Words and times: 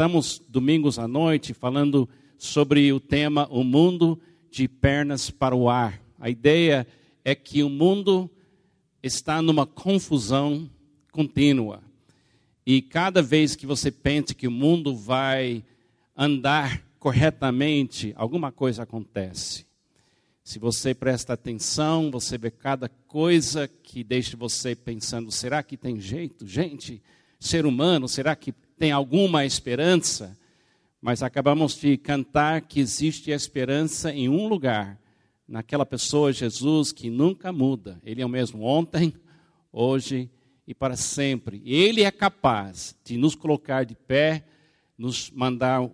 estamos 0.00 0.42
domingos 0.48 0.98
à 0.98 1.06
noite 1.06 1.52
falando 1.52 2.08
sobre 2.38 2.90
o 2.90 2.98
tema 2.98 3.46
O 3.50 3.62
Mundo 3.62 4.18
de 4.50 4.66
Pernas 4.66 5.28
para 5.28 5.54
o 5.54 5.68
Ar. 5.68 6.00
A 6.18 6.30
ideia 6.30 6.86
é 7.22 7.34
que 7.34 7.62
o 7.62 7.68
mundo 7.68 8.30
está 9.02 9.42
numa 9.42 9.66
confusão 9.66 10.70
contínua. 11.12 11.82
E 12.64 12.80
cada 12.80 13.20
vez 13.20 13.54
que 13.54 13.66
você 13.66 13.90
pensa 13.90 14.32
que 14.32 14.48
o 14.48 14.50
mundo 14.50 14.96
vai 14.96 15.62
andar 16.16 16.82
corretamente, 16.98 18.14
alguma 18.16 18.50
coisa 18.50 18.84
acontece. 18.84 19.66
Se 20.42 20.58
você 20.58 20.94
presta 20.94 21.34
atenção, 21.34 22.10
você 22.10 22.38
vê 22.38 22.50
cada 22.50 22.88
coisa 22.88 23.68
que 23.68 24.02
deixa 24.02 24.34
você 24.34 24.74
pensando: 24.74 25.30
será 25.30 25.62
que 25.62 25.76
tem 25.76 26.00
jeito? 26.00 26.46
Gente, 26.46 27.02
ser 27.38 27.66
humano, 27.66 28.08
será 28.08 28.34
que 28.34 28.54
tem 28.80 28.92
alguma 28.92 29.44
esperança? 29.44 30.34
Mas 31.02 31.22
acabamos 31.22 31.78
de 31.78 31.98
cantar 31.98 32.62
que 32.62 32.80
existe 32.80 33.30
esperança 33.30 34.10
em 34.10 34.26
um 34.26 34.48
lugar, 34.48 34.98
naquela 35.46 35.84
pessoa, 35.84 36.32
Jesus, 36.32 36.90
que 36.90 37.10
nunca 37.10 37.52
muda. 37.52 38.00
Ele 38.02 38.22
é 38.22 38.24
o 38.24 38.28
mesmo 38.28 38.62
ontem, 38.62 39.12
hoje 39.70 40.30
e 40.66 40.74
para 40.74 40.96
sempre. 40.96 41.60
Ele 41.62 42.04
é 42.04 42.10
capaz 42.10 42.96
de 43.04 43.18
nos 43.18 43.34
colocar 43.34 43.84
de 43.84 43.94
pé, 43.94 44.46
nos 44.96 45.30
mandar, 45.30 45.82
uh, 45.82 45.92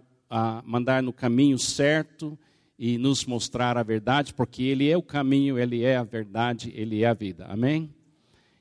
mandar 0.65 1.03
no 1.03 1.13
caminho 1.13 1.59
certo 1.59 2.39
e 2.79 2.99
nos 2.99 3.25
mostrar 3.25 3.77
a 3.77 3.83
verdade, 3.83 4.33
porque 4.33 4.63
Ele 4.63 4.89
é 4.89 4.97
o 4.97 5.03
caminho, 5.03 5.59
Ele 5.59 5.83
é 5.83 5.97
a 5.97 6.05
verdade, 6.05 6.73
Ele 6.73 7.03
é 7.03 7.09
a 7.09 7.15
vida. 7.15 7.47
Amém? 7.47 7.93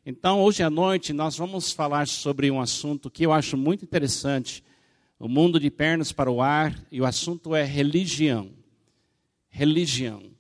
Então, 0.06 0.42
hoje 0.42 0.62
à 0.62 0.70
noite, 0.70 1.12
nós 1.12 1.36
vamos 1.36 1.72
falar 1.72 2.08
sobre 2.08 2.52
um 2.52 2.62
assunto 2.62 3.10
que 3.10 3.26
eu 3.26 3.34
acho 3.34 3.58
muito 3.58 3.84
interessante. 3.84 4.64
O 5.18 5.28
mundo 5.28 5.60
de 5.60 5.72
pernas 5.72 6.12
para 6.12 6.30
o 6.30 6.42
ar, 6.42 6.80
e 6.92 7.02
o 7.02 7.06
assunto 7.06 7.56
é 7.56 7.64
religião. 7.64 8.52
Religião. 9.50 10.32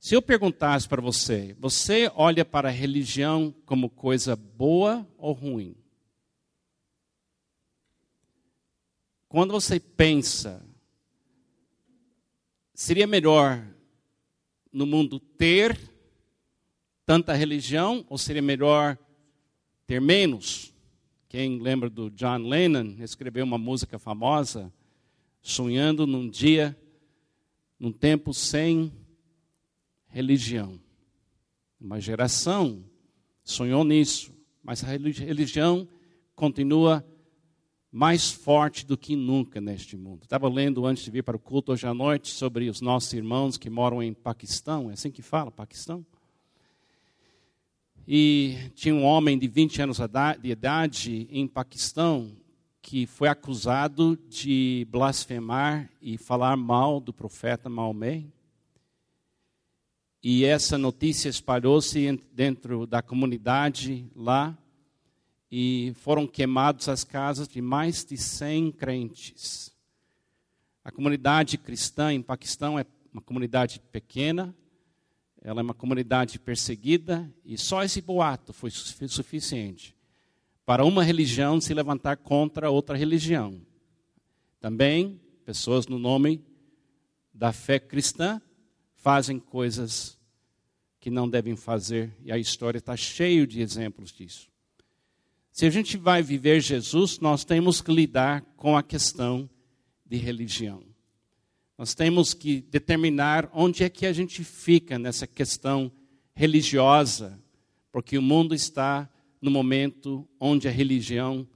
Se 0.00 0.16
eu 0.16 0.20
perguntasse 0.20 0.88
para 0.88 1.00
você, 1.00 1.54
você 1.60 2.10
olha 2.14 2.44
para 2.44 2.68
a 2.68 2.72
religião 2.72 3.54
como 3.64 3.88
coisa 3.88 4.34
boa 4.34 5.06
ou 5.16 5.32
ruim? 5.32 5.76
Quando 9.28 9.52
você 9.52 9.78
pensa 9.78 10.62
Seria 12.74 13.06
melhor 13.06 13.64
no 14.72 14.84
mundo 14.84 15.20
ter 15.20 15.78
tanta 17.06 17.32
religião 17.32 18.04
ou 18.08 18.18
seria 18.18 18.42
melhor 18.42 18.98
ter 19.86 20.00
menos? 20.00 20.72
Quem 21.28 21.60
lembra 21.60 21.90
do 21.90 22.10
John 22.10 22.38
Lennon, 22.38 22.96
escreveu 23.00 23.44
uma 23.44 23.58
música 23.58 23.98
famosa, 23.98 24.72
sonhando 25.42 26.06
num 26.06 26.28
dia, 26.28 26.76
num 27.78 27.92
tempo 27.92 28.32
sem 28.32 28.92
religião. 30.06 30.80
Uma 31.80 32.00
geração 32.00 32.84
sonhou 33.42 33.84
nisso, 33.84 34.32
mas 34.62 34.82
a 34.84 34.86
religião 34.86 35.88
continua 36.34 37.04
mais 37.90 38.30
forte 38.30 38.86
do 38.86 38.96
que 38.96 39.14
nunca 39.14 39.60
neste 39.60 39.96
mundo. 39.96 40.22
Estava 40.22 40.48
lendo 40.48 40.86
antes 40.86 41.04
de 41.04 41.10
vir 41.10 41.22
para 41.22 41.36
o 41.36 41.40
culto 41.40 41.72
hoje 41.72 41.86
à 41.86 41.94
noite 41.94 42.28
sobre 42.28 42.68
os 42.68 42.80
nossos 42.80 43.12
irmãos 43.12 43.56
que 43.56 43.70
moram 43.70 44.02
em 44.02 44.12
Paquistão, 44.12 44.90
é 44.90 44.94
assim 44.94 45.10
que 45.10 45.22
fala, 45.22 45.50
Paquistão? 45.50 46.04
E 48.06 48.70
tinha 48.74 48.94
um 48.94 49.04
homem 49.04 49.38
de 49.38 49.48
20 49.48 49.82
anos 49.82 49.98
de 50.40 50.48
idade 50.50 51.26
em 51.30 51.46
Paquistão 51.46 52.30
que 52.82 53.06
foi 53.06 53.28
acusado 53.28 54.14
de 54.28 54.86
blasfemar 54.90 55.90
e 56.02 56.18
falar 56.18 56.54
mal 56.54 57.00
do 57.00 57.14
profeta 57.14 57.66
Maomé. 57.66 58.24
E 60.22 60.44
essa 60.44 60.76
notícia 60.76 61.30
espalhou-se 61.30 62.20
dentro 62.30 62.86
da 62.86 63.00
comunidade 63.00 64.06
lá 64.14 64.56
e 65.50 65.94
foram 65.96 66.26
queimadas 66.26 66.86
as 66.90 67.04
casas 67.04 67.48
de 67.48 67.62
mais 67.62 68.04
de 68.04 68.18
100 68.18 68.72
crentes. 68.72 69.72
A 70.84 70.92
comunidade 70.92 71.56
cristã 71.56 72.12
em 72.12 72.20
Paquistão 72.20 72.78
é 72.78 72.84
uma 73.10 73.22
comunidade 73.22 73.80
pequena, 73.90 74.54
ela 75.44 75.60
é 75.60 75.62
uma 75.62 75.74
comunidade 75.74 76.38
perseguida, 76.38 77.30
e 77.44 77.58
só 77.58 77.84
esse 77.84 78.00
boato 78.00 78.54
foi 78.54 78.70
suficiente 78.70 79.94
para 80.64 80.86
uma 80.86 81.04
religião 81.04 81.60
se 81.60 81.74
levantar 81.74 82.16
contra 82.16 82.70
outra 82.70 82.96
religião. 82.96 83.60
Também, 84.58 85.20
pessoas 85.44 85.86
no 85.86 85.98
nome 85.98 86.42
da 87.32 87.52
fé 87.52 87.78
cristã 87.78 88.40
fazem 88.94 89.38
coisas 89.38 90.18
que 90.98 91.10
não 91.10 91.28
devem 91.28 91.54
fazer, 91.54 92.16
e 92.24 92.32
a 92.32 92.38
história 92.38 92.78
está 92.78 92.96
cheia 92.96 93.46
de 93.46 93.60
exemplos 93.60 94.10
disso. 94.10 94.48
Se 95.52 95.66
a 95.66 95.70
gente 95.70 95.98
vai 95.98 96.22
viver 96.22 96.62
Jesus, 96.62 97.18
nós 97.18 97.44
temos 97.44 97.82
que 97.82 97.92
lidar 97.92 98.40
com 98.56 98.74
a 98.74 98.82
questão 98.82 99.48
de 100.06 100.16
religião. 100.16 100.93
Nós 101.76 101.94
temos 101.94 102.34
que 102.34 102.60
determinar 102.60 103.50
onde 103.52 103.82
é 103.82 103.88
que 103.88 104.06
a 104.06 104.12
gente 104.12 104.44
fica 104.44 104.98
nessa 104.98 105.26
questão 105.26 105.90
religiosa, 106.34 107.38
porque 107.90 108.16
o 108.16 108.22
mundo 108.22 108.54
está 108.54 109.08
no 109.40 109.50
momento 109.50 110.28
onde 110.38 110.68
a 110.68 110.70
religião, 110.70 111.46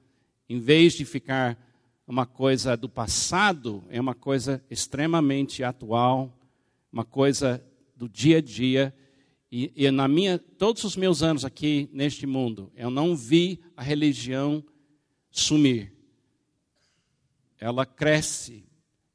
em 0.48 0.58
vez 0.58 0.94
de 0.94 1.04
ficar 1.04 1.58
uma 2.06 2.26
coisa 2.26 2.76
do 2.76 2.88
passado, 2.88 3.84
é 3.88 4.00
uma 4.00 4.14
coisa 4.14 4.64
extremamente 4.70 5.62
atual, 5.62 6.36
uma 6.92 7.04
coisa 7.04 7.62
do 7.96 8.08
dia 8.08 8.38
a 8.38 8.40
dia 8.40 8.94
e, 9.50 9.72
e, 9.74 9.90
na 9.90 10.06
minha, 10.06 10.38
todos 10.38 10.84
os 10.84 10.94
meus 10.94 11.22
anos 11.22 11.44
aqui 11.44 11.88
neste 11.92 12.26
mundo, 12.26 12.70
eu 12.76 12.90
não 12.90 13.16
vi 13.16 13.60
a 13.74 13.82
religião 13.82 14.62
sumir. 15.30 15.92
Ela 17.58 17.86
cresce. 17.86 18.67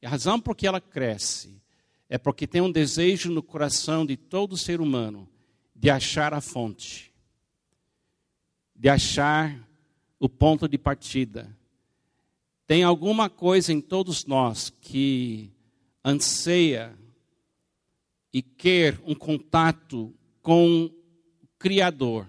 E 0.03 0.06
a 0.06 0.09
razão 0.09 0.38
por 0.38 0.53
que 0.53 0.68
ela 0.68 0.81
cresce 0.81 1.62
é 2.09 2.18
porque 2.18 2.46
tem 2.46 2.59
um 2.59 2.69
desejo 2.69 3.31
no 3.31 3.41
coração 3.41 4.06
de 4.06 4.18
todo 4.18 4.58
ser 4.58 4.81
humano 4.81 5.30
de 5.74 5.90
achar 5.90 6.34
a 6.34 6.41
fonte, 6.41 7.14
de 8.75 8.90
achar 8.90 9.66
o 10.19 10.28
ponto 10.28 10.68
de 10.68 10.78
partida. 10.78 11.58
Tem 12.68 12.84
alguma 12.84 13.30
coisa 13.30 13.72
em 13.72 13.80
todos 13.80 14.25
nós 14.25 14.69
que 14.69 15.50
anseia 16.03 16.94
e 18.34 18.41
quer 18.41 19.00
um 19.06 19.16
contato 19.16 20.14
com 20.41 20.91
o 21.41 21.47
Criador. 21.58 22.28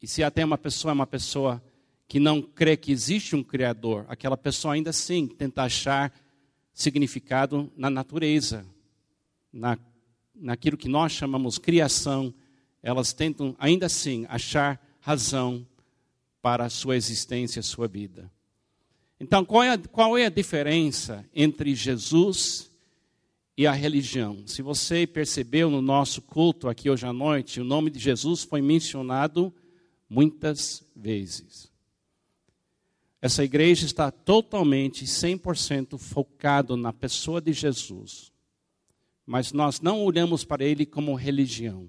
E 0.00 0.06
se 0.06 0.24
até 0.24 0.42
uma 0.42 0.56
pessoa 0.56 0.92
é 0.92 0.94
uma 0.94 1.06
pessoa 1.06 1.62
que 2.12 2.20
não 2.20 2.42
crê 2.42 2.76
que 2.76 2.92
existe 2.92 3.34
um 3.34 3.42
Criador, 3.42 4.04
aquela 4.06 4.36
pessoa 4.36 4.74
ainda 4.74 4.90
assim 4.90 5.26
tenta 5.26 5.62
achar 5.62 6.12
significado 6.74 7.72
na 7.74 7.88
natureza, 7.88 8.66
na, 9.50 9.78
naquilo 10.34 10.76
que 10.76 10.90
nós 10.90 11.12
chamamos 11.12 11.56
criação, 11.56 12.34
elas 12.82 13.14
tentam 13.14 13.56
ainda 13.58 13.86
assim 13.86 14.26
achar 14.28 14.78
razão 15.00 15.66
para 16.42 16.66
a 16.66 16.68
sua 16.68 16.96
existência, 16.96 17.60
a 17.60 17.62
sua 17.62 17.88
vida. 17.88 18.30
Então, 19.18 19.42
qual 19.42 19.62
é 19.62 19.70
a, 19.70 19.78
qual 19.78 20.18
é 20.18 20.26
a 20.26 20.30
diferença 20.30 21.26
entre 21.34 21.74
Jesus 21.74 22.70
e 23.56 23.66
a 23.66 23.72
religião. 23.72 24.46
Se 24.46 24.60
você 24.60 25.06
percebeu 25.06 25.70
no 25.70 25.80
nosso 25.80 26.20
culto 26.20 26.68
aqui 26.68 26.90
hoje 26.90 27.06
à 27.06 27.12
noite, 27.12 27.58
o 27.58 27.64
nome 27.64 27.90
de 27.90 27.98
Jesus 27.98 28.42
foi 28.42 28.60
mencionado 28.60 29.50
muitas 30.10 30.84
vezes. 30.94 31.71
Essa 33.22 33.44
igreja 33.44 33.86
está 33.86 34.10
totalmente, 34.10 35.04
100% 35.04 35.96
focado 35.96 36.76
na 36.76 36.92
pessoa 36.92 37.40
de 37.40 37.52
Jesus. 37.52 38.32
Mas 39.24 39.52
nós 39.52 39.80
não 39.80 40.02
olhamos 40.02 40.44
para 40.44 40.64
ele 40.64 40.84
como 40.84 41.14
religião. 41.14 41.88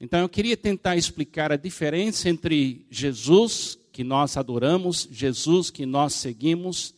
Então 0.00 0.18
eu 0.18 0.28
queria 0.28 0.56
tentar 0.56 0.96
explicar 0.96 1.52
a 1.52 1.56
diferença 1.56 2.28
entre 2.28 2.84
Jesus, 2.90 3.78
que 3.92 4.02
nós 4.02 4.36
adoramos, 4.36 5.08
Jesus, 5.08 5.70
que 5.70 5.86
nós 5.86 6.14
seguimos, 6.14 6.92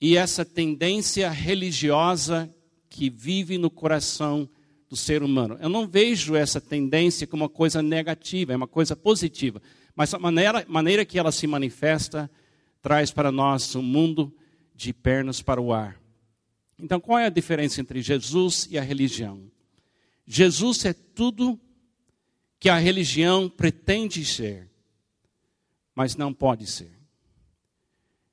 e 0.00 0.16
essa 0.16 0.46
tendência 0.46 1.30
religiosa 1.30 2.50
que 2.88 3.10
vive 3.10 3.58
no 3.58 3.68
coração 3.68 4.48
do 4.88 4.96
ser 4.96 5.22
humano. 5.22 5.58
Eu 5.60 5.68
não 5.68 5.86
vejo 5.86 6.36
essa 6.36 6.60
tendência 6.60 7.26
como 7.26 7.42
uma 7.42 7.48
coisa 7.50 7.82
negativa, 7.82 8.52
é 8.54 8.56
uma 8.56 8.68
coisa 8.68 8.96
positiva. 8.96 9.60
Mas 9.94 10.12
a 10.12 10.18
maneira, 10.18 10.64
maneira 10.68 11.04
que 11.04 11.18
ela 11.18 11.30
se 11.30 11.46
manifesta 11.46 12.30
traz 12.82 13.10
para 13.10 13.30
nós 13.30 13.74
um 13.74 13.82
mundo 13.82 14.34
de 14.74 14.92
pernas 14.92 15.40
para 15.40 15.60
o 15.60 15.72
ar. 15.72 16.00
Então, 16.78 17.00
qual 17.00 17.18
é 17.18 17.26
a 17.26 17.30
diferença 17.30 17.80
entre 17.80 18.02
Jesus 18.02 18.66
e 18.70 18.76
a 18.76 18.82
religião? 18.82 19.50
Jesus 20.26 20.84
é 20.84 20.92
tudo 20.92 21.58
que 22.58 22.68
a 22.68 22.78
religião 22.78 23.48
pretende 23.48 24.24
ser, 24.24 24.68
mas 25.94 26.16
não 26.16 26.32
pode 26.32 26.66
ser. 26.66 26.92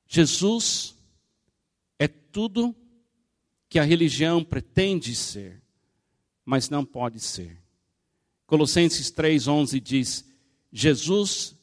Jesus 0.08 0.96
é 1.98 2.08
tudo 2.08 2.74
que 3.68 3.78
a 3.78 3.84
religião 3.84 4.42
pretende 4.42 5.14
ser, 5.14 5.62
mas 6.44 6.68
não 6.68 6.84
pode 6.84 7.20
ser. 7.20 7.62
Colossenses 8.46 9.10
3:11 9.10 9.80
diz: 9.80 10.31
Jesus 10.72 11.56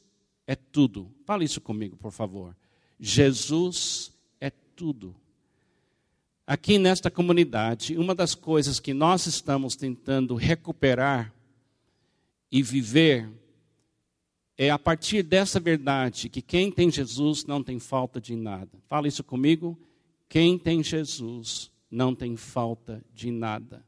é 0.46 0.56
tudo. 0.56 1.12
Fale 1.26 1.46
isso 1.46 1.60
comigo, 1.60 1.98
por 1.98 2.12
favor. 2.12 2.56
Jesus 3.00 4.12
é 4.40 4.50
tudo. 4.50 5.16
Aqui 6.46 6.78
nesta 6.78 7.10
comunidade, 7.12 7.98
uma 7.98 8.14
das 8.14 8.36
coisas 8.36 8.80
que 8.80 8.94
nós 8.94 9.26
estamos 9.26 9.76
tentando 9.76 10.36
recuperar 10.36 11.34
e 12.52 12.62
viver 12.64 13.30
é 14.58 14.70
a 14.70 14.78
partir 14.78 15.24
dessa 15.24 15.60
verdade 15.60 16.28
que 16.28 16.42
quem 16.42 16.72
tem 16.72 16.92
Jesus 16.92 17.46
não 17.46 17.64
tem 17.64 17.80
falta 17.80 18.20
de 18.20 18.36
nada. 18.36 18.72
Fala 18.88 19.08
isso 19.08 19.24
comigo. 19.24 19.80
Quem 20.28 20.60
tem 20.60 20.84
Jesus 20.84 21.72
não 21.90 22.14
tem 22.14 22.36
falta 22.36 23.02
de 23.14 23.32
nada. 23.32 23.86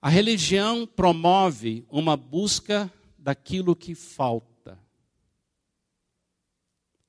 A 0.00 0.08
religião 0.08 0.86
promove 0.86 1.84
uma 1.88 2.16
busca 2.16 2.92
daquilo 3.22 3.76
que 3.76 3.94
falta. 3.94 4.78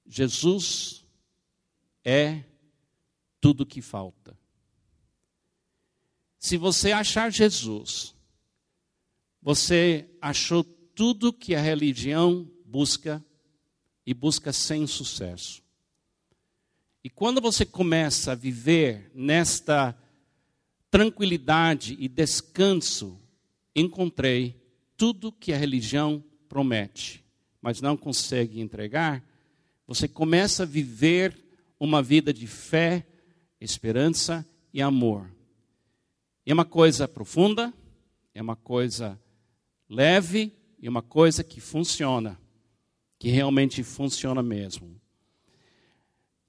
Jesus 0.06 1.04
é 2.06 2.44
tudo 3.42 3.66
que 3.66 3.82
falta. 3.82 4.38
Se 6.38 6.56
você 6.56 6.92
achar 6.92 7.32
Jesus, 7.32 8.16
você 9.42 10.08
achou 10.22 10.64
tudo 10.64 11.34
que 11.34 11.56
a 11.56 11.62
religião 11.62 12.48
busca 12.66 13.24
e 14.06 14.14
busca 14.14 14.54
sem 14.54 14.86
sucesso. 14.86 15.64
E 17.04 17.10
quando 17.10 17.42
você 17.42 17.66
começa 17.66 18.34
a 18.34 18.36
viver 18.36 19.12
nesta 19.16 19.98
tranquilidade 20.92 21.98
e 22.00 22.08
descanso, 22.08 23.20
encontrei 23.76 24.63
tudo 24.98 25.32
que 25.32 25.54
a 25.54 25.58
religião 25.58 26.24
promete, 26.48 27.24
mas 27.62 27.82
não 27.82 27.98
consegue 27.98 28.60
entregar, 28.60 29.24
você 29.88 30.08
começa 30.08 30.64
a 30.64 30.66
viver 30.66 31.36
uma 31.80 32.02
vida 32.02 32.34
de 32.34 32.48
fé, 32.48 33.06
esperança 33.60 34.46
e 34.74 34.82
amor. 34.82 35.30
E 36.46 36.52
é 36.52 36.54
uma 36.54 36.66
coisa 36.66 37.08
profunda, 37.08 37.74
é 38.34 38.42
uma 38.42 38.56
coisa 38.56 39.20
leve 39.90 40.52
e 40.80 40.90
uma 40.90 41.02
coisa 41.02 41.44
que 41.44 41.62
funciona, 41.62 42.40
que 43.20 43.30
realmente 43.30 43.84
funciona 43.84 44.42
mesmo. 44.42 45.00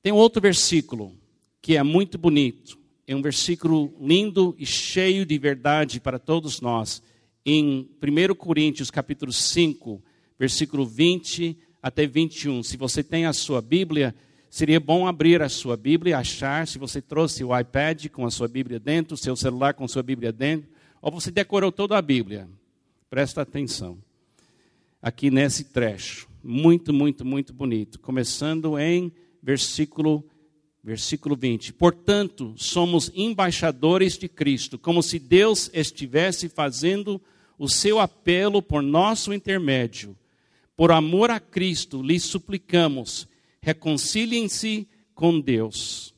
Tem 0.02 0.12
outro 0.12 0.40
versículo 0.42 1.16
que 1.62 1.76
é 1.76 1.82
muito 1.82 2.18
bonito, 2.18 2.78
é 3.06 3.14
um 3.14 3.22
versículo 3.22 3.94
lindo 4.00 4.54
e 4.58 4.66
cheio 4.66 5.24
de 5.24 5.38
verdade 5.38 6.00
para 6.00 6.18
todos 6.18 6.60
nós. 6.60 7.02
Em 7.46 7.90
1 8.02 8.34
Coríntios 8.36 8.90
capítulo 8.90 9.30
5, 9.30 10.02
versículo 10.38 10.86
20 10.86 11.58
até 11.82 12.06
21. 12.06 12.62
Se 12.62 12.78
você 12.78 13.02
tem 13.04 13.26
a 13.26 13.34
sua 13.34 13.60
Bíblia, 13.60 14.14
seria 14.48 14.80
bom 14.80 15.06
abrir 15.06 15.42
a 15.42 15.48
sua 15.50 15.76
Bíblia, 15.76 16.16
achar, 16.16 16.66
se 16.66 16.78
você 16.78 17.02
trouxe 17.02 17.44
o 17.44 17.54
iPad 17.54 18.06
com 18.08 18.24
a 18.24 18.30
sua 18.30 18.48
Bíblia 18.48 18.80
dentro, 18.80 19.14
seu 19.14 19.36
celular 19.36 19.74
com 19.74 19.84
a 19.84 19.88
sua 19.88 20.02
Bíblia 20.02 20.32
dentro, 20.32 20.70
ou 21.02 21.12
você 21.12 21.30
decorou 21.30 21.70
toda 21.70 21.98
a 21.98 22.00
Bíblia. 22.00 22.48
Presta 23.10 23.42
atenção. 23.42 23.98
Aqui 25.02 25.30
nesse 25.30 25.64
trecho. 25.64 26.26
Muito, 26.42 26.94
muito, 26.94 27.26
muito 27.26 27.52
bonito. 27.52 28.00
Começando 28.00 28.78
em 28.78 29.12
versículo 29.42 30.24
Versículo 30.84 31.34
20: 31.34 31.72
Portanto, 31.72 32.52
somos 32.58 33.10
embaixadores 33.14 34.18
de 34.18 34.28
Cristo, 34.28 34.78
como 34.78 35.02
se 35.02 35.18
Deus 35.18 35.70
estivesse 35.72 36.46
fazendo 36.46 37.18
o 37.58 37.68
seu 37.68 37.98
apelo 37.98 38.62
por 38.62 38.82
nosso 38.82 39.32
intermédio. 39.32 40.16
Por 40.76 40.90
amor 40.90 41.30
a 41.30 41.38
Cristo, 41.38 42.02
lhes 42.02 42.24
suplicamos: 42.24 43.28
reconciliem-se 43.60 44.88
com 45.14 45.40
Deus. 45.40 46.14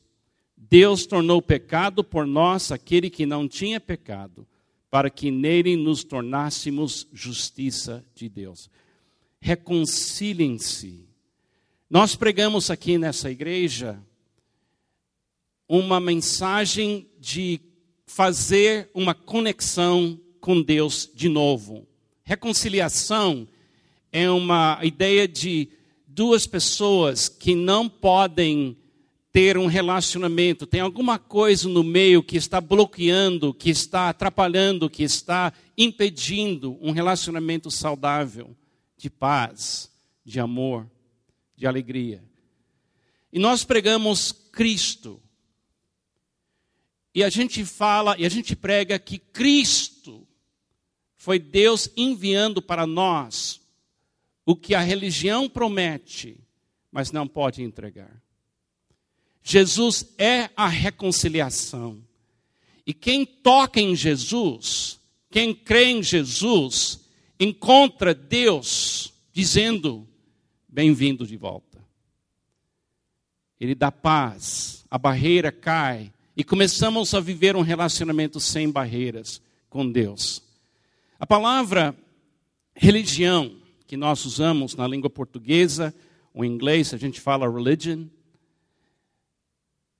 Deus 0.57 1.05
tornou 1.05 1.41
pecado 1.41 2.03
por 2.03 2.25
nós 2.25 2.71
aquele 2.71 3.09
que 3.09 3.25
não 3.25 3.47
tinha 3.47 3.79
pecado, 3.79 4.45
para 4.89 5.09
que 5.09 5.31
nele 5.31 5.75
nos 5.77 6.03
tornássemos 6.03 7.07
justiça 7.13 8.03
de 8.13 8.27
Deus. 8.27 8.69
Reconciliem-se. 9.39 11.07
Nós 11.89 12.15
pregamos 12.15 12.69
aqui 12.69 12.97
nessa 12.97 13.31
igreja 13.31 13.97
uma 15.69 15.99
mensagem 15.99 17.07
de 17.19 17.61
fazer 18.05 18.89
uma 18.93 19.13
conexão 19.13 20.19
com 20.47 20.61
Deus 20.61 21.11
de 21.13 21.27
novo. 21.27 21.85
Reconciliação 22.23 23.45
é 24.13 24.29
uma 24.29 24.79
ideia 24.81 25.27
de 25.27 25.67
duas 26.07 26.47
pessoas 26.47 27.27
que 27.27 27.53
não 27.53 27.89
podem 27.89 28.77
ter 29.29 29.57
um 29.57 29.65
relacionamento, 29.65 30.65
tem 30.65 30.79
alguma 30.79 31.19
coisa 31.19 31.67
no 31.67 31.83
meio 31.83 32.23
que 32.23 32.37
está 32.37 32.61
bloqueando, 32.61 33.53
que 33.53 33.69
está 33.69 34.07
atrapalhando, 34.07 34.89
que 34.89 35.03
está 35.03 35.51
impedindo 35.77 36.77
um 36.79 36.91
relacionamento 36.91 37.69
saudável, 37.69 38.55
de 38.95 39.09
paz, 39.09 39.91
de 40.23 40.39
amor, 40.39 40.89
de 41.57 41.67
alegria. 41.67 42.23
E 43.33 43.37
nós 43.37 43.65
pregamos 43.65 44.31
Cristo 44.31 45.21
e 47.13 47.21
a 47.21 47.29
gente 47.29 47.65
fala 47.65 48.15
e 48.17 48.25
a 48.25 48.29
gente 48.29 48.55
prega 48.55 48.97
que 48.97 49.17
Cristo 49.17 49.96
foi 51.27 51.39
Deus 51.39 51.89
enviando 51.97 52.61
para 52.61 52.87
nós 52.87 53.59
o 54.45 54.55
que 54.55 54.73
a 54.73 54.79
religião 54.79 55.49
promete, 55.49 56.39
mas 56.89 57.11
não 57.11 57.27
pode 57.27 57.61
entregar. 57.61 58.23
Jesus 59.43 60.13
é 60.17 60.49
a 60.55 60.69
reconciliação. 60.69 62.01
E 62.85 62.93
quem 62.93 63.25
toca 63.25 63.77
em 63.77 63.93
Jesus, 63.93 65.01
quem 65.29 65.53
crê 65.53 65.87
em 65.87 66.01
Jesus, 66.01 67.01
encontra 67.37 68.13
Deus 68.13 69.11
dizendo: 69.33 70.07
bem-vindo 70.65 71.27
de 71.27 71.35
volta. 71.35 71.85
Ele 73.59 73.75
dá 73.75 73.91
paz, 73.91 74.85
a 74.89 74.97
barreira 74.97 75.51
cai, 75.51 76.09
e 76.37 76.43
começamos 76.45 77.13
a 77.13 77.19
viver 77.19 77.57
um 77.57 77.63
relacionamento 77.63 78.39
sem 78.39 78.71
barreiras 78.71 79.41
com 79.69 79.91
Deus. 79.91 80.46
A 81.19 81.25
palavra 81.25 81.97
religião, 82.75 83.55
que 83.87 83.97
nós 83.97 84.23
usamos 84.23 84.75
na 84.75 84.87
língua 84.87 85.09
portuguesa, 85.09 85.93
ou 86.31 86.45
em 86.45 86.51
inglês 86.51 86.93
a 86.93 86.97
gente 86.97 87.19
fala 87.19 87.49
religion, 87.49 88.05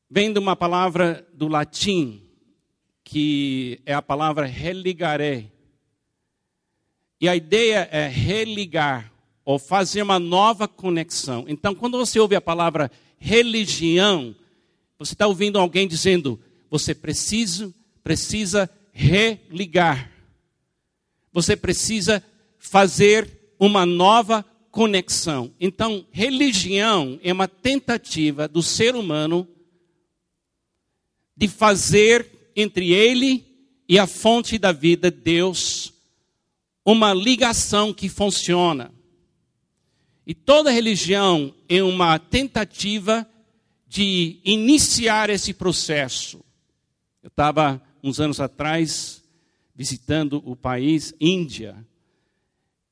vem 0.07 0.31
de 0.31 0.37
uma 0.37 0.55
palavra 0.55 1.27
do 1.33 1.47
latim, 1.47 2.21
que 3.03 3.81
é 3.83 3.95
a 3.95 4.01
palavra 4.01 4.45
religare. 4.45 5.51
E 7.19 7.27
a 7.27 7.35
ideia 7.35 7.89
é 7.91 8.07
religar, 8.07 9.11
ou 9.43 9.57
fazer 9.57 10.03
uma 10.03 10.19
nova 10.19 10.67
conexão. 10.67 11.45
Então, 11.47 11.73
quando 11.73 11.97
você 11.97 12.19
ouve 12.19 12.35
a 12.35 12.41
palavra 12.41 12.91
religião, 13.17 14.35
você 14.99 15.13
está 15.13 15.25
ouvindo 15.25 15.57
alguém 15.57 15.87
dizendo: 15.87 16.39
você 16.69 16.93
precisa, 16.93 17.73
precisa 18.03 18.69
religar. 18.91 20.16
Você 21.37 21.55
precisa 21.55 22.23
fazer 22.57 23.53
uma 23.59 23.85
nova 23.85 24.43
conexão. 24.71 25.53
Então, 25.59 26.03
religião 26.09 27.19
é 27.21 27.31
uma 27.31 27.47
tentativa 27.47 28.47
do 28.47 28.63
ser 28.63 28.95
humano 28.95 29.47
de 31.35 31.47
fazer 31.47 32.51
entre 32.55 32.91
ele 32.91 33.45
e 33.87 33.99
a 33.99 34.07
fonte 34.07 34.57
da 34.57 34.71
vida, 34.71 35.11
Deus, 35.11 35.93
uma 36.83 37.13
ligação 37.13 37.93
que 37.93 38.09
funciona. 38.09 38.91
E 40.25 40.33
toda 40.33 40.71
religião 40.71 41.53
é 41.69 41.83
uma 41.83 42.17
tentativa 42.17 43.29
de 43.87 44.39
iniciar 44.43 45.29
esse 45.29 45.53
processo. 45.53 46.43
Eu 47.21 47.27
estava, 47.27 47.79
uns 48.01 48.19
anos 48.19 48.39
atrás, 48.39 49.21
visitando 49.77 50.41
o 50.43 50.55
país 50.55 51.13
Índia. 51.21 51.85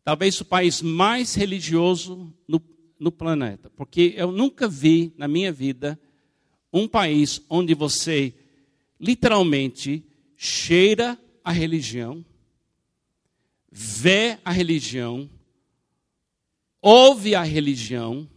Talvez 0.03 0.39
o 0.39 0.45
país 0.45 0.83
mais 0.83 1.33
religioso 1.33 2.31
no, 2.47 2.61
no 2.99 3.11
planeta. 3.11 3.71
Porque 3.71 4.13
eu 4.15 4.31
nunca 4.31 4.67
vi 4.67 5.11
na 5.17 5.27
minha 5.27 5.51
vida 5.51 5.99
um 6.71 6.87
país 6.87 7.41
onde 7.49 7.73
você 7.73 8.35
literalmente 8.99 10.05
cheira 10.37 11.19
a 11.43 11.51
religião, 11.51 12.23
vê 13.71 14.37
a 14.45 14.51
religião, 14.51 15.27
ouve 16.81 17.33
a 17.33 17.41
religião 17.41 18.29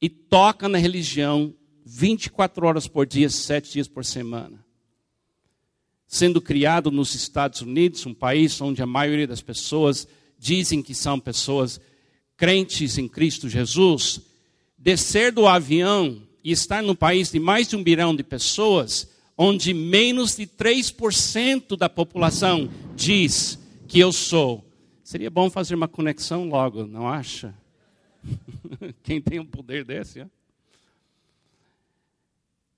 e 0.00 0.08
toca 0.08 0.68
na 0.68 0.78
religião 0.78 1.54
24 1.84 2.66
horas 2.66 2.88
por 2.88 3.06
dia, 3.06 3.30
7 3.30 3.72
dias 3.72 3.88
por 3.88 4.04
semana. 4.04 4.67
Sendo 6.08 6.40
criado 6.40 6.90
nos 6.90 7.14
Estados 7.14 7.60
Unidos, 7.60 8.06
um 8.06 8.14
país 8.14 8.58
onde 8.62 8.82
a 8.82 8.86
maioria 8.86 9.26
das 9.26 9.42
pessoas 9.42 10.08
dizem 10.38 10.82
que 10.82 10.94
são 10.94 11.20
pessoas 11.20 11.78
crentes 12.34 12.96
em 12.96 13.06
Cristo 13.06 13.48
Jesus, 13.48 14.22
descer 14.78 15.30
do 15.30 15.46
avião 15.46 16.22
e 16.42 16.50
estar 16.50 16.82
num 16.82 16.94
país 16.94 17.30
de 17.30 17.38
mais 17.38 17.68
de 17.68 17.76
um 17.76 17.82
bilhão 17.82 18.16
de 18.16 18.22
pessoas, 18.22 19.10
onde 19.36 19.74
menos 19.74 20.34
de 20.34 20.46
3% 20.46 21.76
da 21.76 21.90
população 21.90 22.70
diz 22.96 23.58
que 23.86 23.98
eu 23.98 24.10
sou. 24.10 24.64
Seria 25.04 25.30
bom 25.30 25.50
fazer 25.50 25.74
uma 25.74 25.88
conexão 25.88 26.48
logo, 26.48 26.86
não 26.86 27.06
acha? 27.06 27.54
Quem 29.02 29.20
tem 29.20 29.38
um 29.38 29.46
poder 29.46 29.84
desse? 29.84 30.20
É? 30.20 30.26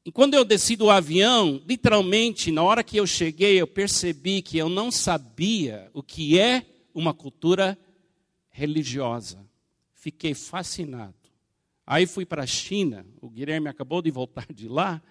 E 0.04 0.10
quando 0.10 0.34
eu 0.34 0.44
desci 0.44 0.76
do 0.76 0.88
avião, 0.88 1.62
literalmente, 1.66 2.50
na 2.50 2.62
hora 2.62 2.82
que 2.82 2.96
eu 2.96 3.06
cheguei, 3.06 3.60
eu 3.60 3.66
percebi 3.66 4.40
que 4.40 4.56
eu 4.56 4.68
não 4.68 4.90
sabia 4.90 5.90
o 5.92 6.02
que 6.02 6.38
é 6.38 6.64
uma 6.94 7.12
cultura 7.12 7.78
religiosa. 8.48 9.46
Fiquei 9.94 10.32
fascinado. 10.32 11.14
Aí 11.86 12.06
fui 12.06 12.24
para 12.24 12.44
a 12.44 12.46
China, 12.46 13.04
o 13.20 13.28
Guilherme 13.28 13.68
acabou 13.68 14.00
de 14.00 14.10
voltar 14.10 14.46
de 14.52 14.68
lá, 14.68 15.02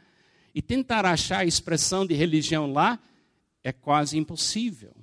e 0.56 0.62
tentar 0.62 1.06
achar 1.06 1.40
a 1.40 1.46
expressão 1.46 2.06
de 2.06 2.16
religião 2.16 2.72
lá 2.72 3.00
é 3.64 3.72
quase 3.72 4.18
impossível. 4.18 4.96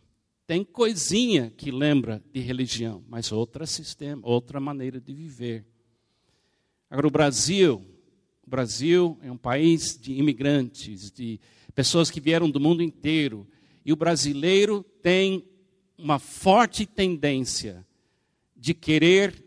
Tem 0.46 0.64
coisinha 0.64 1.52
que 1.56 1.70
lembra 1.70 2.22
de 2.32 2.40
religião, 2.40 3.04
mas 3.08 3.30
outro 3.30 3.66
sistema, 3.66 4.22
outra 4.24 4.58
maneira 4.58 5.00
de 5.00 5.12
viver. 5.12 5.64
Agora 6.90 7.06
o 7.06 7.10
Brasil, 7.10 7.84
o 8.46 8.50
Brasil 8.50 9.18
é 9.22 9.30
um 9.30 9.36
país 9.36 9.98
de 10.00 10.12
imigrantes, 10.12 11.10
de 11.10 11.40
pessoas 11.74 12.10
que 12.10 12.20
vieram 12.20 12.48
do 12.48 12.60
mundo 12.60 12.82
inteiro, 12.82 13.46
e 13.84 13.92
o 13.92 13.96
brasileiro 13.96 14.84
tem 15.02 15.44
uma 15.98 16.18
forte 16.18 16.86
tendência 16.86 17.84
de 18.56 18.72
querer 18.72 19.44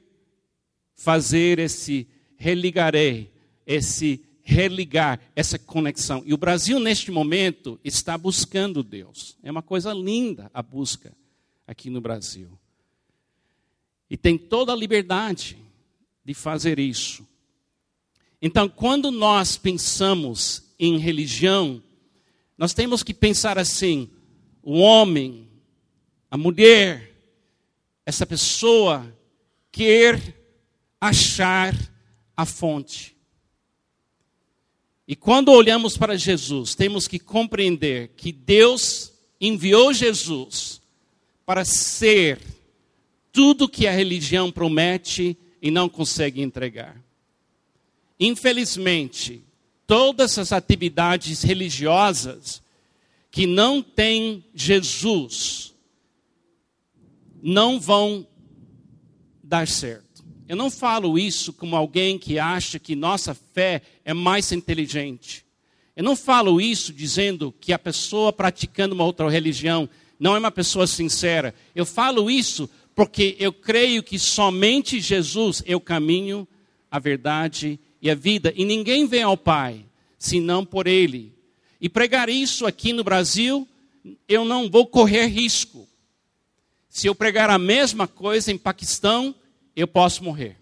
fazer 0.96 1.60
esse 1.60 2.08
religarei, 2.36 3.32
esse 3.66 4.22
religar, 4.42 5.20
essa 5.36 5.58
conexão. 5.58 6.22
E 6.26 6.34
o 6.34 6.38
Brasil, 6.38 6.80
neste 6.80 7.12
momento, 7.12 7.80
está 7.84 8.18
buscando 8.18 8.84
Deus. 8.84 9.38
É 9.44 9.52
uma 9.52 9.62
coisa 9.62 9.94
linda 9.94 10.50
a 10.54 10.62
busca 10.62 11.16
aqui 11.66 11.90
no 11.90 12.02
Brasil. 12.02 12.50
E 14.10 14.18
tem 14.18 14.38
toda 14.38 14.74
a 14.74 14.76
liberdade 14.76 15.58
de 16.26 16.34
fazer 16.34 16.80
isso. 16.80 17.28
Então, 18.42 18.70
quando 18.70 19.12
nós 19.12 19.58
pensamos 19.58 20.64
em 20.80 20.98
religião, 20.98 21.84
nós 22.58 22.74
temos 22.74 23.04
que 23.04 23.14
pensar 23.14 23.58
assim: 23.58 24.10
o 24.64 24.80
homem, 24.80 25.48
a 26.32 26.38
mulher, 26.38 27.16
essa 28.06 28.26
pessoa 28.26 29.14
quer 29.72 30.36
achar 31.00 31.76
a 32.36 32.46
fonte. 32.46 33.16
E 35.08 35.16
quando 35.16 35.52
olhamos 35.52 35.98
para 35.98 36.18
Jesus, 36.18 36.76
temos 36.76 37.08
que 37.08 37.18
compreender 37.18 38.10
que 38.16 38.32
Deus 38.32 39.12
enviou 39.42 39.92
Jesus 39.94 40.82
para 41.46 41.66
ser 41.66 42.40
tudo 43.32 43.68
que 43.68 43.88
a 43.88 43.92
religião 43.92 44.52
promete 44.52 45.36
e 45.62 45.72
não 45.72 45.90
consegue 45.90 46.42
entregar. 46.42 47.02
Infelizmente, 48.20 49.42
todas 49.88 50.38
as 50.38 50.52
atividades 50.52 51.42
religiosas 51.42 52.62
que 53.32 53.48
não 53.48 53.82
têm 53.82 54.44
Jesus 54.54 55.74
não 57.42 57.80
vão 57.80 58.28
dar 59.44 59.68
certo. 59.68 60.24
Eu 60.48 60.56
não 60.56 60.70
falo 60.70 61.18
isso 61.18 61.54
como 61.54 61.76
alguém 61.76 62.18
que 62.18 62.40
acha 62.40 62.78
que 62.80 62.96
nossa 62.96 63.34
fé 63.34 63.82
é 64.04 64.14
mais 64.14 64.52
inteligente. 64.52 65.46
Eu 65.96 66.04
não 66.04 66.16
falo 66.16 66.60
isso 66.60 66.92
dizendo 66.92 67.54
que 67.60 67.72
a 67.72 67.80
pessoa 67.80 68.34
praticando 68.34 68.96
uma 68.96 69.04
outra 69.04 69.30
religião 69.30 69.90
não 70.20 70.36
é 70.36 70.40
uma 70.40 70.52
pessoa 70.52 70.88
sincera. 70.88 71.54
Eu 71.76 71.86
falo 71.86 72.30
isso 72.30 72.70
porque 72.96 73.38
eu 73.40 73.54
creio 73.54 74.04
que 74.04 74.20
somente 74.20 75.00
Jesus 75.00 75.64
é 75.66 75.76
o 75.76 75.80
caminho, 75.80 76.48
a 76.92 77.00
verdade 77.00 77.80
e 78.02 78.10
a 78.10 78.16
vida, 78.16 78.54
e 78.56 78.66
ninguém 78.66 79.06
vem 79.08 79.24
ao 79.24 79.38
Pai 79.38 79.86
senão 80.18 80.66
por 80.66 80.88
Ele. 80.88 81.34
E 81.80 81.88
pregar 81.88 82.30
isso 82.30 82.66
aqui 82.66 82.92
no 82.92 83.04
Brasil, 83.04 83.68
eu 84.28 84.44
não 84.44 84.70
vou 84.70 84.86
correr 84.86 85.28
risco. 85.28 85.88
Se 86.90 87.08
eu 87.08 87.16
pregar 87.16 87.50
a 87.50 87.58
mesma 87.58 88.08
coisa 88.08 88.52
em 88.52 88.58
Paquistão, 88.58 89.34
eu 89.76 89.88
posso 89.88 90.24
morrer. 90.24 90.58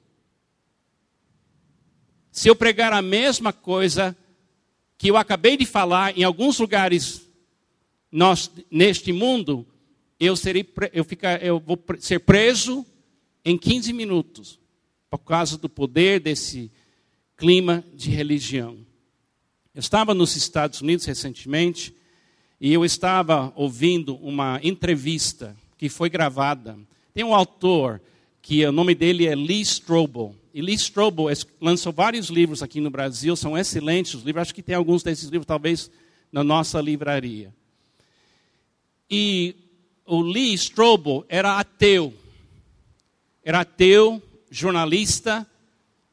Se 2.31 2.47
eu 2.47 2.55
pregar 2.55 2.93
a 2.93 3.01
mesma 3.01 3.51
coisa 3.51 4.15
que 4.97 5.09
eu 5.09 5.17
acabei 5.17 5.57
de 5.57 5.65
falar 5.65 6.17
em 6.17 6.23
alguns 6.23 6.59
lugares 6.59 7.27
nós, 8.11 8.51
neste 8.69 9.11
mundo, 9.11 9.65
eu, 10.19 10.35
serei, 10.35 10.67
eu, 10.93 11.03
ficar, 11.03 11.43
eu 11.43 11.59
vou 11.59 11.79
ser 11.99 12.19
preso 12.19 12.85
em 13.43 13.57
15 13.57 13.91
minutos, 13.93 14.59
por 15.09 15.19
causa 15.19 15.57
do 15.57 15.69
poder 15.69 16.19
desse 16.19 16.71
clima 17.37 17.83
de 17.93 18.09
religião. 18.09 18.79
Eu 19.73 19.79
estava 19.79 20.15
nos 20.15 20.35
Estados 20.35 20.81
Unidos 20.81 21.05
recentemente 21.05 21.95
e 22.59 22.73
eu 22.73 22.83
estava 22.83 23.53
ouvindo 23.55 24.15
uma 24.15 24.59
entrevista 24.63 25.55
que 25.77 25.87
foi 25.87 26.09
gravada. 26.09 26.75
Tem 27.13 27.23
um 27.23 27.35
autor 27.35 28.01
que 28.41 28.65
o 28.65 28.71
nome 28.71 28.95
dele 28.95 29.27
é 29.27 29.35
Lee 29.35 29.61
Strobel. 29.61 30.35
E 30.51 30.61
Lee 30.61 30.73
Strobel 30.73 31.27
lançou 31.61 31.93
vários 31.93 32.29
livros 32.29 32.63
aqui 32.63 32.81
no 32.81 32.89
Brasil, 32.89 33.35
são 33.35 33.55
excelentes 33.55 34.15
os 34.15 34.23
livros. 34.23 34.41
Acho 34.41 34.55
que 34.55 34.63
tem 34.63 34.73
alguns 34.73 35.03
desses 35.03 35.29
livros 35.29 35.45
talvez 35.45 35.91
na 36.31 36.43
nossa 36.43 36.81
livraria. 36.81 37.53
E 39.09 39.55
o 40.03 40.21
Lee 40.21 40.55
Strobel 40.55 41.23
era 41.29 41.59
ateu. 41.59 42.11
Era 43.43 43.59
ateu, 43.59 44.21
jornalista, 44.49 45.47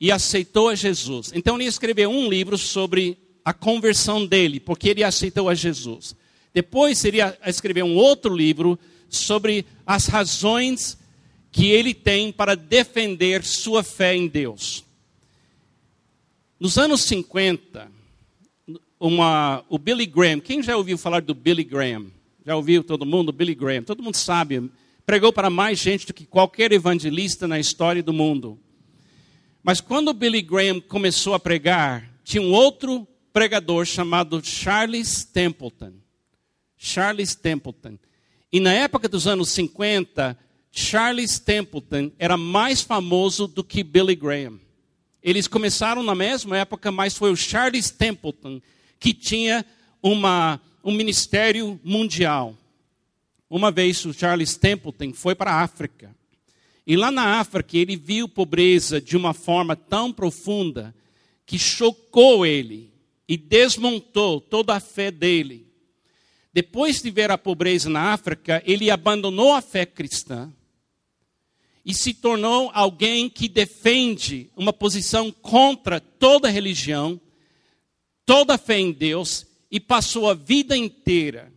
e 0.04 0.12
aceitou 0.12 0.68
a 0.68 0.74
Jesus. 0.74 1.32
Então 1.34 1.56
ele 1.56 1.64
escreveu 1.64 2.10
um 2.10 2.28
livro 2.28 2.58
sobre 2.58 3.16
a 3.42 3.54
conversão 3.54 4.26
dele, 4.26 4.60
porque 4.60 4.90
ele 4.90 5.02
aceitou 5.02 5.48
a 5.48 5.54
Jesus. 5.54 6.14
Depois 6.52 7.02
ele 7.06 7.20
escreveu 7.46 7.86
um 7.86 7.96
outro 7.96 8.36
livro 8.36 8.78
sobre 9.08 9.64
as 9.86 10.06
razões 10.06 10.98
que 11.50 11.70
ele 11.70 11.94
tem 11.94 12.30
para 12.30 12.54
defender 12.54 13.42
sua 13.44 13.82
fé 13.82 14.14
em 14.14 14.28
Deus. 14.28 14.84
Nos 16.60 16.76
anos 16.76 17.00
50, 17.04 17.90
uma, 19.00 19.64
o 19.70 19.78
Billy 19.78 20.04
Graham, 20.04 20.38
quem 20.38 20.62
já 20.62 20.76
ouviu 20.76 20.98
falar 20.98 21.22
do 21.22 21.32
Billy 21.34 21.64
Graham? 21.64 22.08
Já 22.44 22.54
ouviu 22.54 22.84
todo 22.84 23.06
mundo? 23.06 23.32
Billy 23.32 23.54
Graham, 23.54 23.82
todo 23.82 24.02
mundo 24.02 24.16
sabe, 24.18 24.70
pregou 25.06 25.32
para 25.32 25.48
mais 25.48 25.78
gente 25.78 26.06
do 26.06 26.12
que 26.12 26.26
qualquer 26.26 26.72
evangelista 26.72 27.48
na 27.48 27.58
história 27.58 28.02
do 28.02 28.12
mundo. 28.12 28.58
Mas 29.64 29.80
quando 29.80 30.12
Billy 30.12 30.42
Graham 30.42 30.78
começou 30.78 31.32
a 31.32 31.40
pregar, 31.40 32.12
tinha 32.22 32.42
um 32.42 32.52
outro 32.52 33.08
pregador 33.32 33.86
chamado 33.86 34.44
Charles 34.44 35.24
Templeton. 35.24 35.94
Charles 36.76 37.34
Templeton. 37.34 37.98
E 38.52 38.60
na 38.60 38.74
época 38.74 39.08
dos 39.08 39.26
anos 39.26 39.48
50, 39.48 40.38
Charles 40.70 41.38
Templeton 41.38 42.12
era 42.18 42.36
mais 42.36 42.82
famoso 42.82 43.48
do 43.48 43.64
que 43.64 43.82
Billy 43.82 44.14
Graham. 44.14 44.60
Eles 45.22 45.48
começaram 45.48 46.02
na 46.02 46.14
mesma 46.14 46.58
época, 46.58 46.92
mas 46.92 47.16
foi 47.16 47.32
o 47.32 47.36
Charles 47.36 47.90
Templeton 47.90 48.60
que 49.00 49.14
tinha 49.14 49.64
uma, 50.02 50.60
um 50.84 50.92
ministério 50.92 51.80
mundial. 51.82 52.54
Uma 53.48 53.70
vez 53.70 54.04
o 54.04 54.12
Charles 54.12 54.58
Templeton 54.58 55.14
foi 55.14 55.34
para 55.34 55.52
a 55.52 55.62
África. 55.62 56.14
E 56.86 56.96
lá 56.96 57.10
na 57.10 57.40
África 57.40 57.76
ele 57.76 57.96
viu 57.96 58.28
pobreza 58.28 59.00
de 59.00 59.16
uma 59.16 59.32
forma 59.32 59.74
tão 59.74 60.12
profunda 60.12 60.94
que 61.46 61.58
chocou 61.58 62.44
ele 62.44 62.92
e 63.26 63.36
desmontou 63.36 64.40
toda 64.40 64.74
a 64.74 64.80
fé 64.80 65.10
dele. 65.10 65.66
Depois 66.52 67.00
de 67.02 67.10
ver 67.10 67.30
a 67.30 67.38
pobreza 67.38 67.88
na 67.88 68.12
África, 68.12 68.62
ele 68.66 68.90
abandonou 68.90 69.52
a 69.52 69.62
fé 69.62 69.86
cristã 69.86 70.52
e 71.84 71.94
se 71.94 72.14
tornou 72.14 72.70
alguém 72.72 73.28
que 73.28 73.48
defende 73.48 74.50
uma 74.56 74.72
posição 74.72 75.32
contra 75.32 76.00
toda 76.00 76.48
religião, 76.48 77.20
toda 78.24 78.58
fé 78.58 78.78
em 78.78 78.92
Deus 78.92 79.46
e 79.70 79.80
passou 79.80 80.28
a 80.28 80.34
vida 80.34 80.76
inteira 80.76 81.52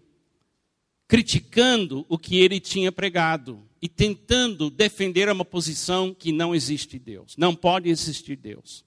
criticando 1.08 2.06
o 2.10 2.18
que 2.18 2.38
ele 2.38 2.60
tinha 2.60 2.92
pregado 2.92 3.67
e 3.82 3.88
tentando 3.88 4.70
defender 4.70 5.30
uma 5.30 5.46
posição 5.46 6.14
que 6.14 6.32
não 6.32 6.54
existe 6.54 6.98
Deus. 6.98 7.36
Não 7.38 7.54
pode 7.54 7.90
existir 7.90 8.36
Deus. 8.36 8.84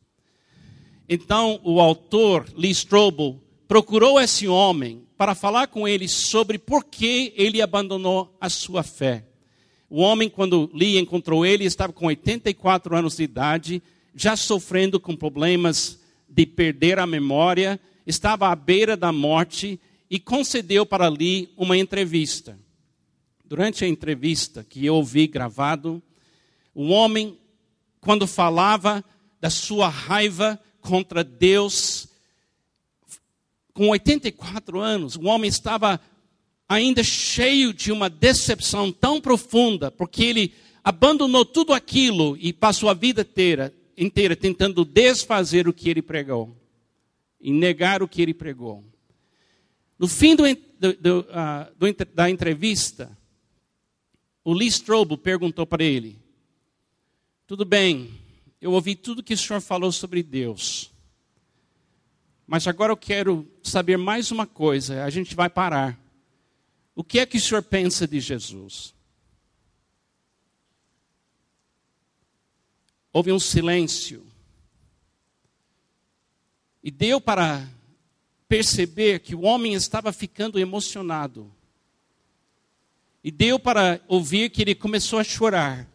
Então, 1.09 1.61
o 1.65 1.81
autor, 1.81 2.47
Lee 2.57 2.71
Strobel, 2.71 3.41
procurou 3.67 4.21
esse 4.21 4.47
homem 4.47 5.05
para 5.17 5.35
falar 5.35 5.67
com 5.67 5.87
ele 5.87 6.09
sobre 6.09 6.59
por 6.59 6.85
que 6.85 7.33
ele 7.37 7.61
abandonou 7.61 8.37
a 8.41 8.49
sua 8.49 8.83
fé. 8.83 9.25
O 9.89 10.01
homem, 10.03 10.31
quando 10.31 10.71
Lee 10.73 10.99
encontrou 10.99 11.45
ele, 11.45 11.65
estava 11.65 11.93
com 11.93 12.07
84 12.07 12.97
anos 12.97 13.17
de 13.17 13.25
idade, 13.25 13.83
já 14.15 14.37
sofrendo 14.37 15.01
com 15.01 15.17
problemas 15.17 15.99
de 16.29 16.47
perder 16.47 17.01
a 17.01 17.07
memória, 17.09 17.81
estava 18.07 18.49
à 18.49 18.55
beira 18.55 18.97
da 18.97 19.11
morte 19.11 19.81
e 20.09 20.21
concedeu 20.21 20.87
para 20.87 21.09
Lee 21.09 21.53
uma 21.57 21.77
entrevista. 21.77 22.57
Durante 23.51 23.85
a 23.85 23.89
entrevista 23.89 24.63
que 24.63 24.87
eu 24.87 24.95
ouvi 24.95 25.27
gravado, 25.27 26.01
o 26.73 26.91
homem, 26.91 27.37
quando 28.01 28.25
falava 28.25 29.05
da 29.41 29.51
sua 29.51 29.89
raiva 29.89 30.57
contra 30.81 31.25
Deus, 31.25 32.07
com 33.75 33.89
84 33.89 34.79
anos, 34.79 35.17
o 35.17 35.25
homem 35.25 35.49
estava 35.49 36.01
ainda 36.69 37.03
cheio 37.03 37.75
de 37.75 37.91
uma 37.91 38.09
decepção 38.09 38.93
tão 38.93 39.21
profunda, 39.21 39.91
porque 39.91 40.23
ele 40.23 40.55
abandonou 40.85 41.45
tudo 41.45 41.73
aquilo 41.73 42.37
e 42.39 42.53
passou 42.53 42.89
a 42.89 42.95
vida 42.95 43.23
inteira, 43.23 43.75
inteira 43.99 44.37
tentando 44.37 44.85
desfazer 44.85 45.67
o 45.67 45.73
que 45.73 45.91
ele 45.91 46.03
pregou 46.03 46.57
e 47.41 47.51
negar 47.51 48.01
o 48.01 48.07
que 48.07 48.23
ele 48.23 48.33
pregou. 48.33 48.85
No 49.99 50.07
fim 50.07 50.37
do, 50.37 50.45
do, 50.79 50.93
do, 50.93 51.21
uh, 51.23 52.05
da 52.15 52.31
entrevista, 52.31 53.19
o 54.51 54.53
Lee 54.53 54.67
Strobel 54.67 55.17
perguntou 55.17 55.65
para 55.65 55.85
ele: 55.85 56.19
Tudo 57.47 57.65
bem, 57.65 58.21
eu 58.61 58.73
ouvi 58.73 58.97
tudo 58.97 59.23
que 59.23 59.35
o 59.35 59.39
senhor 59.39 59.61
falou 59.61 59.93
sobre 59.93 60.25
Deus. 60.25 60.91
Mas 62.49 62.67
agora 62.67 62.91
eu 62.91 62.97
quero 62.97 63.49
saber 63.63 63.97
mais 63.97 64.33
uma 64.33 64.49
coisa, 64.49 65.05
a 65.05 65.11
gente 65.11 65.37
vai 65.37 65.49
parar. 65.49 65.97
O 66.97 67.05
que 67.05 67.21
é 67.21 67.27
que 67.27 67.37
o 67.37 67.41
senhor 67.41 67.63
pensa 67.63 68.09
de 68.09 68.19
Jesus? 68.19 68.93
Houve 73.13 73.31
um 73.31 73.39
silêncio. 73.39 74.27
E 76.83 76.91
deu 76.91 77.21
para 77.21 77.69
perceber 78.49 79.21
que 79.21 79.37
o 79.37 79.43
homem 79.43 79.75
estava 79.75 80.13
ficando 80.13 80.59
emocionado. 80.59 81.55
E 83.23 83.31
deu 83.31 83.59
para 83.59 84.01
ouvir 84.09 84.51
que 84.51 84.63
ele 84.63 84.75
começou 84.75 85.19
a 85.19 85.25
chorar. 85.25 85.89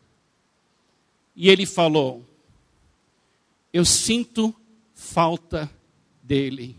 E 1.36 1.50
ele 1.50 1.66
falou: 1.66 2.24
Eu 3.74 3.84
sinto 3.84 4.56
falta 4.94 5.70
dele. 6.22 6.78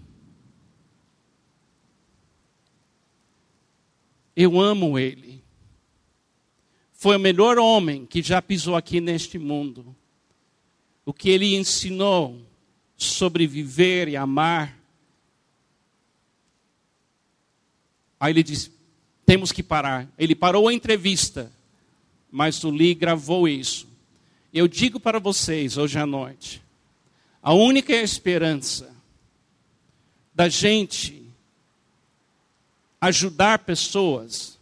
Eu 4.35 4.61
amo 4.61 4.99
ele. 4.99 5.43
Foi 6.93 7.17
o 7.17 7.21
melhor 7.21 7.59
homem 7.59 8.07
que 8.07 8.23
já 8.23 8.41
pisou 8.41 8.77
aqui 8.77 9.01
neste 9.01 9.39
mundo. 9.39 9.95
O 11.05 11.13
que 11.13 11.31
ele 11.31 11.55
ensinou 11.57 12.41
sobre 12.97 13.47
viver 13.47 14.09
e 14.09 14.17
amar. 14.17 14.79
Aí 18.19 18.33
ele 18.33 18.43
disse: 18.43 18.76
temos 19.27 19.51
que 19.51 19.63
parar. 19.63 20.09
Ele 20.17 20.35
parou 20.35 20.69
a 20.69 20.73
entrevista, 20.73 21.53
mas 22.31 22.63
o 22.63 22.71
Lee 22.71 22.95
gravou 22.95 23.49
isso. 23.49 23.89
Eu 24.55 24.69
digo 24.69 24.99
para 24.99 25.19
vocês 25.19 25.77
hoje 25.77 25.99
à 25.99 26.07
noite: 26.07 26.63
a 27.43 27.53
única 27.53 27.93
esperança 27.93 28.95
da 30.33 30.49
gente 30.49 31.25
ajudar 33.01 33.61
pessoas 33.61 34.59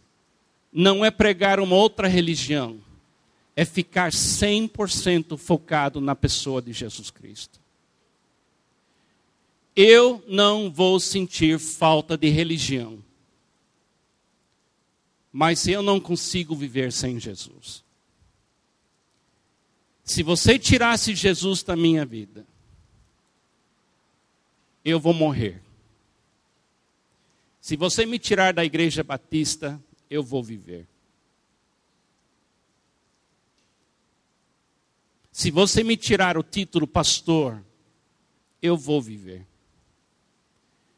não 0.73 1.05
é 1.05 1.11
pregar 1.11 1.59
uma 1.59 1.75
outra 1.75 2.07
religião, 2.07 2.77
é 3.55 3.63
ficar 3.63 4.11
100% 4.11 5.37
focado 5.37 6.01
na 6.01 6.15
pessoa 6.15 6.61
de 6.61 6.73
Jesus 6.73 7.09
Cristo. 7.09 7.59
Eu 9.75 10.23
não 10.27 10.71
vou 10.71 10.99
sentir 10.99 11.59
falta 11.59 12.17
de 12.17 12.29
religião, 12.29 12.99
mas 15.37 15.67
eu 15.67 15.83
não 15.83 15.99
consigo 15.99 16.55
viver 16.55 16.93
sem 16.93 17.19
Jesus. 17.19 17.83
Se 20.01 20.23
você 20.23 20.57
tirasse 20.57 21.13
Jesus 21.13 21.61
da 21.61 21.75
minha 21.75 22.05
vida, 22.05 22.47
eu 24.85 24.97
vou 24.97 25.13
morrer. 25.13 25.61
Se 27.59 27.75
você 27.75 28.05
me 28.05 28.17
tirar 28.17 28.53
da 28.53 28.63
igreja 28.63 29.03
batista, 29.03 29.77
eu 30.09 30.23
vou 30.23 30.41
viver. 30.41 30.87
Se 35.33 35.51
você 35.51 35.83
me 35.83 35.97
tirar 35.97 36.37
o 36.37 36.43
título 36.43 36.87
pastor, 36.87 37.61
eu 38.61 38.77
vou 38.77 39.01
viver. 39.01 39.45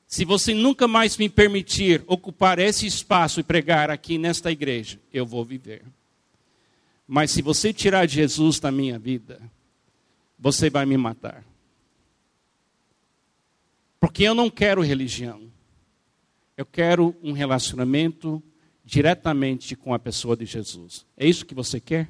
Se 0.07 0.23
você 0.23 0.53
nunca 0.53 0.87
mais 0.87 1.17
me 1.17 1.27
permitir 1.27 2.01
ocupar 2.07 2.59
esse 2.59 2.87
espaço 2.87 3.41
e 3.41 3.43
pregar 3.43 3.91
aqui 3.91 4.17
nesta 4.17 4.49
igreja, 4.49 4.97
eu 5.11 5.25
vou 5.25 5.43
viver. 5.43 5.83
Mas 7.05 7.31
se 7.31 7.41
você 7.41 7.73
tirar 7.73 8.07
Jesus 8.07 8.57
da 8.57 8.71
minha 8.71 8.97
vida, 8.97 9.41
você 10.39 10.69
vai 10.69 10.85
me 10.85 10.95
matar. 10.95 11.43
Porque 13.99 14.23
eu 14.23 14.33
não 14.33 14.49
quero 14.49 14.81
religião. 14.81 15.51
Eu 16.55 16.65
quero 16.65 17.13
um 17.21 17.33
relacionamento 17.33 18.41
diretamente 18.85 19.75
com 19.75 19.93
a 19.93 19.99
pessoa 19.99 20.37
de 20.37 20.45
Jesus. 20.45 21.05
É 21.17 21.27
isso 21.27 21.45
que 21.45 21.53
você 21.53 21.81
quer? 21.81 22.09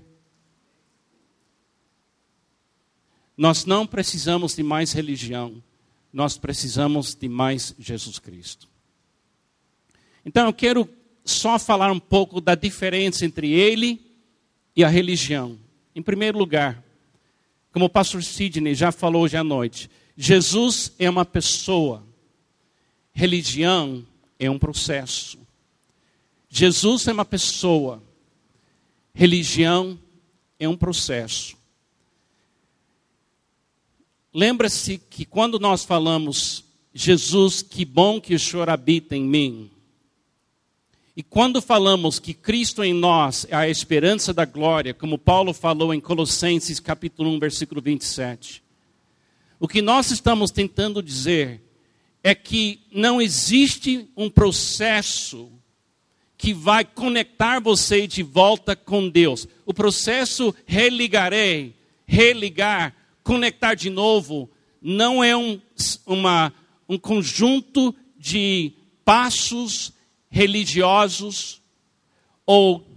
Nós 3.35 3.65
não 3.65 3.87
precisamos 3.87 4.55
de 4.55 4.61
mais 4.61 4.93
religião, 4.93 5.61
nós 6.11 6.37
precisamos 6.37 7.13
de 7.13 7.27
mais 7.27 7.75
Jesus 7.77 8.19
Cristo. 8.19 8.67
Então 10.25 10.45
eu 10.45 10.53
quero 10.53 10.89
só 11.23 11.59
falar 11.59 11.91
um 11.91 11.99
pouco 11.99 12.39
da 12.39 12.55
diferença 12.55 13.25
entre 13.25 13.51
ele 13.51 14.01
e 14.75 14.83
a 14.83 14.87
religião. 14.87 15.57
Em 15.95 16.01
primeiro 16.01 16.37
lugar, 16.37 16.83
como 17.71 17.85
o 17.85 17.89
pastor 17.89 18.23
Sidney 18.23 18.75
já 18.75 18.91
falou 18.91 19.23
hoje 19.23 19.37
à 19.37 19.43
noite, 19.43 19.89
Jesus 20.15 20.93
é 20.97 21.09
uma 21.09 21.25
pessoa, 21.25 22.03
religião 23.11 24.05
é 24.39 24.49
um 24.49 24.57
processo. 24.57 25.37
Jesus 26.49 27.07
é 27.07 27.13
uma 27.13 27.25
pessoa, 27.25 28.01
religião 29.13 29.99
é 30.59 30.67
um 30.67 30.77
processo. 30.77 31.56
Lembra-se 34.37 34.99
que 34.99 35.25
quando 35.25 35.59
nós 35.59 35.83
falamos, 35.83 36.63
Jesus, 36.93 37.63
que 37.63 37.83
bom 37.83 38.21
que 38.21 38.35
o 38.35 38.39
Senhor 38.39 38.69
habita 38.69 39.15
em 39.15 39.23
mim, 39.23 39.71
e 41.15 41.23
quando 41.23 41.59
falamos 41.59 42.19
que 42.19 42.35
Cristo 42.35 42.83
em 42.83 42.93
nós 42.93 43.47
é 43.49 43.55
a 43.55 43.67
esperança 43.67 44.31
da 44.31 44.45
glória, 44.45 44.93
como 44.93 45.17
Paulo 45.17 45.55
falou 45.55 45.91
em 45.91 45.99
Colossenses 45.99 46.79
capítulo 46.79 47.31
1, 47.31 47.39
versículo 47.39 47.81
27, 47.81 48.61
o 49.59 49.67
que 49.67 49.81
nós 49.81 50.11
estamos 50.11 50.51
tentando 50.51 51.01
dizer 51.01 51.59
é 52.23 52.35
que 52.35 52.81
não 52.91 53.19
existe 53.19 54.07
um 54.15 54.29
processo 54.29 55.51
que 56.37 56.53
vai 56.53 56.85
conectar 56.85 57.59
você 57.59 58.05
de 58.05 58.21
volta 58.21 58.75
com 58.75 59.09
Deus. 59.09 59.47
O 59.65 59.73
processo 59.73 60.53
religarei, 60.67 61.73
religar, 62.05 62.93
conectar 63.27 63.75
de 63.75 63.89
novo, 63.89 64.49
não 64.81 65.21
é 65.21 65.35
um, 65.35 65.59
uma, 66.05 66.53
um 66.87 66.97
conjunto 66.97 67.93
de 68.17 68.71
passos 69.03 69.91
religiosos 70.29 71.61
ou 72.45 72.87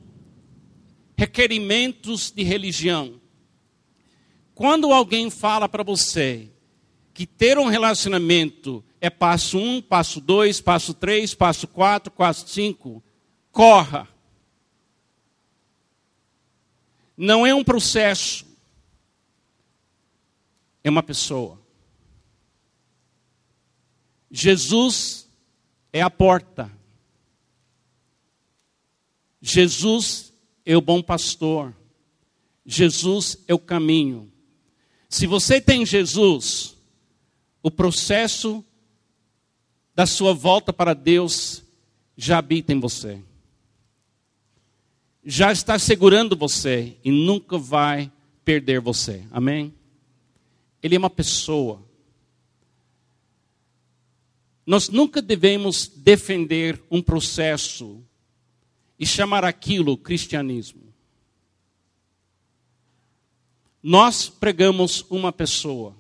requerimentos 1.19 2.31
de 2.31 2.45
religião. 2.45 3.21
Quando 4.55 4.93
alguém 4.93 5.31
fala 5.31 5.69
para 5.69 5.83
você 5.83 6.49
que 7.13 7.27
ter 7.27 7.59
um 7.59 7.67
relacionamento 7.67 8.85
é 9.01 9.11
passo 9.11 9.59
um, 9.59 9.83
passo 9.83 10.21
dois, 10.21 10.61
passo 10.61 10.95
três, 10.95 11.35
passo 11.35 11.67
quatro, 11.67 12.13
passo 12.13 12.47
cinco. 12.47 13.03
Corra. 13.51 14.09
Não 17.17 17.45
é 17.45 17.53
um 17.53 17.65
processo, 17.65 18.47
é 20.83 20.91
uma 20.91 21.03
pessoa. 21.03 21.59
Jesus 24.31 25.29
é 25.93 26.01
a 26.01 26.11
porta. 26.11 26.71
Jesus 29.41 30.33
é 30.65 30.77
o 30.77 30.81
bom 30.81 31.03
pastor. 31.03 31.75
Jesus 32.65 33.39
é 33.49 33.55
o 33.55 33.59
caminho. 33.59 34.31
Se 35.09 35.27
você 35.27 35.61
tem 35.61 35.85
Jesus, 35.85 36.77
o 37.63 37.71
processo 37.71 38.65
da 39.95 40.07
sua 40.07 40.33
volta 40.33 40.73
para 40.73 40.95
Deus 40.95 41.65
já 42.17 42.39
habita 42.39 42.73
em 42.73 42.79
você. 42.79 43.21
Já 45.25 45.51
está 45.51 45.79
segurando 45.79 46.37
você 46.37 46.97
e 47.05 47.11
nunca 47.11 47.59
vai 47.59 48.11
perder 48.45 48.81
você. 48.81 49.25
Amém? 49.31 49.75
Ele 50.83 50.95
é 50.95 50.99
uma 50.99 51.11
pessoa. 51.11 51.83
Nós 54.65 54.89
nunca 54.89 55.21
devemos 55.21 55.89
defender 55.89 56.83
um 56.91 57.03
processo 57.03 58.03
e 58.99 59.07
chamar 59.07 59.45
aquilo 59.45 59.97
cristianismo. 59.97 60.91
Nós 63.83 64.29
pregamos 64.29 65.05
uma 65.09 65.33
pessoa. 65.33 65.97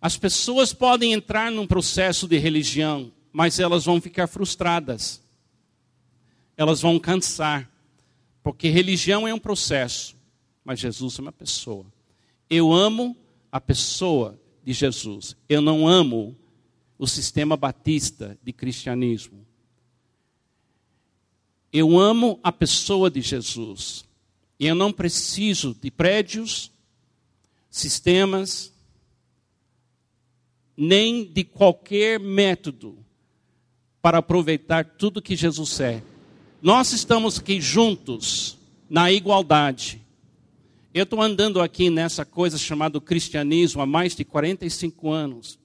As 0.00 0.18
pessoas 0.18 0.74
podem 0.74 1.12
entrar 1.12 1.50
num 1.50 1.66
processo 1.66 2.28
de 2.28 2.36
religião, 2.36 3.10
mas 3.32 3.58
elas 3.58 3.84
vão 3.86 4.00
ficar 4.00 4.26
frustradas. 4.26 5.22
Elas 6.56 6.82
vão 6.82 6.98
cansar. 6.98 7.70
Porque 8.42 8.68
religião 8.68 9.26
é 9.26 9.32
um 9.32 9.38
processo, 9.38 10.14
mas 10.62 10.80
Jesus 10.80 11.18
é 11.18 11.22
uma 11.22 11.32
pessoa. 11.32 11.86
Eu 12.48 12.72
amo 12.72 13.16
a 13.50 13.60
pessoa 13.60 14.38
de 14.64 14.72
Jesus. 14.72 15.36
Eu 15.48 15.60
não 15.60 15.86
amo 15.86 16.36
o 16.98 17.06
sistema 17.06 17.56
batista 17.56 18.38
de 18.42 18.52
cristianismo. 18.52 19.44
Eu 21.72 21.98
amo 21.98 22.38
a 22.42 22.52
pessoa 22.52 23.10
de 23.10 23.20
Jesus. 23.20 24.04
E 24.58 24.66
eu 24.66 24.74
não 24.74 24.92
preciso 24.92 25.74
de 25.74 25.90
prédios, 25.90 26.70
sistemas, 27.70 28.72
nem 30.76 31.24
de 31.24 31.44
qualquer 31.44 32.20
método 32.20 32.98
para 34.00 34.18
aproveitar 34.18 34.84
tudo 34.84 35.22
que 35.22 35.34
Jesus 35.34 35.80
é. 35.80 36.02
Nós 36.60 36.92
estamos 36.92 37.38
aqui 37.38 37.60
juntos 37.60 38.56
na 38.88 39.10
igualdade. 39.10 40.03
Eu 40.94 41.02
estou 41.02 41.20
andando 41.20 41.60
aqui 41.60 41.90
nessa 41.90 42.24
coisa 42.24 42.56
chamada 42.56 43.00
cristianismo 43.00 43.82
há 43.82 43.86
mais 43.86 44.14
de 44.14 44.24
45 44.24 45.10
anos. 45.10 45.58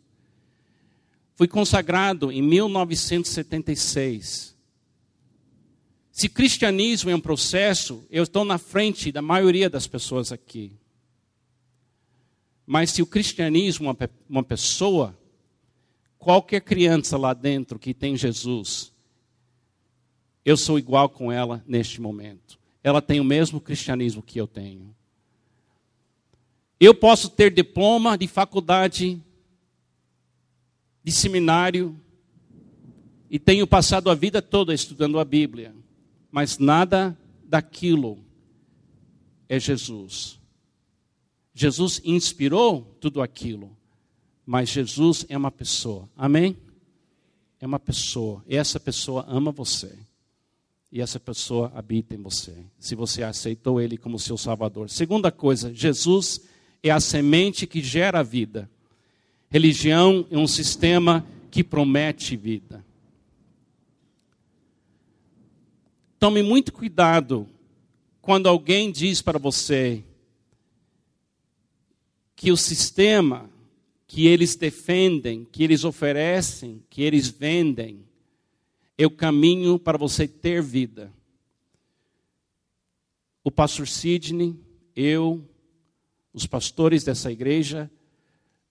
Fui 1.36 1.48
consagrado 1.48 2.32
em 2.32 2.42
1976. 2.42 4.58
Se 6.12 6.28
cristianismo 6.28 7.12
é 7.12 7.15
um 7.15 7.22
processo, 7.22 8.04
eu 8.10 8.24
estou 8.24 8.44
na 8.44 8.58
frente 8.58 9.12
da 9.12 9.22
maioria 9.22 9.70
das 9.70 9.86
pessoas 9.86 10.32
aqui. 10.32 10.72
Mas 12.65 12.89
se 12.89 13.04
o 13.04 13.06
cristianismo 13.06 13.96
é 14.00 14.10
uma 14.28 14.44
pessoa, 14.44 15.15
qualquer 16.18 16.62
criança 16.62 17.15
lá 17.18 17.36
dentro 17.36 17.78
que 17.78 17.94
tem 17.94 18.18
Jesus, 18.18 18.92
eu 20.44 20.58
sou 20.58 20.80
igual 20.80 21.08
com 21.08 21.32
ela 21.32 21.63
neste 21.68 22.02
momento. 22.02 22.58
Ela 22.84 23.00
tem 23.00 23.20
o 23.20 23.24
mesmo 23.24 23.62
cristianismo 23.62 24.24
que 24.24 24.39
eu 24.39 24.48
tenho. 24.48 24.98
Eu 26.80 26.94
posso 26.94 27.30
ter 27.30 27.52
diploma 27.52 28.18
de 28.18 28.28
faculdade, 28.28 29.22
de 31.04 31.12
seminário, 31.12 32.00
e 33.30 33.38
tenho 33.38 33.68
passado 33.68 34.10
a 34.10 34.15
vida 34.15 34.42
toda 34.42 34.74
estudando 34.74 35.20
a 35.20 35.26
Bíblia 35.26 35.76
mas 36.32 36.58
nada 36.58 37.18
daquilo 37.44 38.20
é 39.48 39.60
Jesus. 39.60 40.39
Jesus 41.54 42.02
inspirou 42.04 42.96
tudo 43.00 43.22
aquilo, 43.22 43.76
mas 44.46 44.70
Jesus 44.70 45.26
é 45.28 45.38
uma 45.38 45.52
pessoa. 45.52 46.08
Amém? 46.15 46.58
É 47.60 47.65
uma 47.65 47.80
pessoa. 47.80 48.44
E 48.48 48.56
essa 48.56 48.80
pessoa 48.80 49.26
ama 49.28 49.52
você. 49.52 49.98
E 50.92 51.02
essa 51.02 51.20
pessoa 51.20 51.72
habita 51.76 52.15
em 52.15 52.22
você. 52.22 52.56
Se 52.80 52.96
você 52.96 53.22
aceitou 53.24 53.82
Ele 53.82 53.98
como 53.98 54.18
seu 54.18 54.38
Salvador. 54.38 54.89
Segunda 54.89 55.32
coisa, 55.32 55.74
Jesus 55.74 56.42
é 56.42 56.48
a 56.88 57.00
semente 57.00 57.68
que 57.68 57.82
gera 57.82 58.24
vida. 58.24 58.70
Religião 59.50 60.26
é 60.30 60.38
um 60.38 60.48
sistema 60.48 61.26
que 61.52 61.63
promete 61.63 62.38
vida. 62.38 62.86
Tome 66.20 66.44
muito 66.44 66.72
cuidado 66.72 67.48
quando 68.22 68.48
alguém 68.48 68.92
diz 68.92 69.22
para 69.22 69.39
você 69.39 70.04
que 72.36 72.52
o 72.52 72.58
sistema 72.58 73.50
que 74.06 74.28
eles 74.28 74.56
defendem, 74.56 75.46
que 75.52 75.63
eles 75.63 75.84
oferecem, 75.84 76.84
que 76.89 77.02
eles 77.02 77.28
vendem, 77.28 78.04
é 78.98 79.06
o 79.06 79.12
caminho 79.12 79.80
para 79.80 79.98
você 79.98 80.28
ter 80.28 80.62
vida. 80.62 81.12
O 83.44 83.52
pastor 83.52 83.88
Sidney, 83.88 84.56
eu, 84.96 85.42
os 86.39 86.47
pastores 86.47 87.04
dessa 87.04 87.32
igreja, 87.32 87.89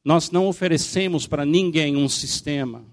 nós 0.05 0.31
não 0.31 0.47
oferecemos 0.47 1.27
para 1.27 1.45
ninguém 1.45 1.97
um 1.97 2.09
sistema. 2.09 2.85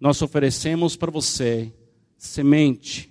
Nós 0.00 0.20
oferecemos 0.22 0.96
para 0.96 1.10
você 1.10 1.72
semente 2.16 3.10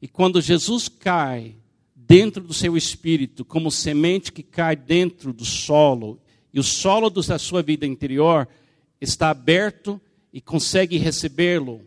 e 0.00 0.08
quando 0.08 0.40
Jesus 0.40 0.88
cai 0.88 1.56
dentro 1.94 2.42
do 2.42 2.54
seu 2.54 2.76
espírito, 2.76 3.44
como 3.44 3.70
semente 3.70 4.30
que 4.30 4.42
cai 4.42 4.76
dentro 4.76 5.32
do 5.32 5.44
solo, 5.44 6.20
e 6.52 6.60
o 6.60 6.62
solo 6.62 7.10
da 7.10 7.38
sua 7.38 7.62
vida 7.62 7.86
interior 7.86 8.48
está 9.00 9.30
aberto 9.30 10.00
e 10.32 10.40
consegue 10.40 10.96
recebê-lo, 10.96 11.80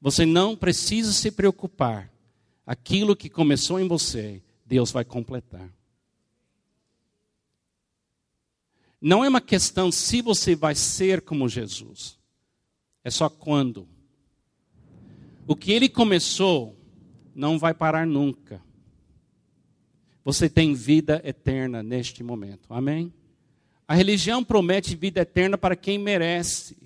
você 0.00 0.26
não 0.26 0.54
precisa 0.54 1.12
se 1.12 1.30
preocupar. 1.30 2.12
Aquilo 2.66 3.16
que 3.16 3.30
começou 3.30 3.80
em 3.80 3.88
você, 3.88 4.42
Deus 4.66 4.92
vai 4.92 5.04
completar. 5.04 5.68
Não 9.00 9.24
é 9.24 9.28
uma 9.28 9.40
questão 9.40 9.92
se 9.92 10.20
você 10.20 10.56
vai 10.56 10.74
ser 10.74 11.22
como 11.22 11.48
Jesus, 11.48 12.18
é 13.04 13.10
só 13.10 13.28
quando. 13.28 13.88
O 15.46 15.54
que 15.54 15.72
ele 15.72 15.88
começou, 15.88 16.76
não 17.34 17.58
vai 17.58 17.72
parar 17.72 18.06
nunca. 18.06 18.62
Você 20.24 20.48
tem 20.48 20.74
vida 20.74 21.22
eterna 21.24 21.82
neste 21.82 22.22
momento. 22.22 22.66
Amém? 22.68 23.14
A 23.86 23.94
religião 23.94 24.44
promete 24.44 24.94
vida 24.94 25.20
eterna 25.20 25.56
para 25.56 25.74
quem 25.74 25.98
merece. 25.98 26.76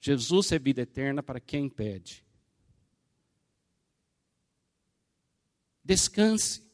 Jesus 0.00 0.52
é 0.52 0.58
vida 0.58 0.82
eterna 0.82 1.22
para 1.22 1.40
quem 1.40 1.68
pede. 1.68 2.24
Descanse. 5.82 6.65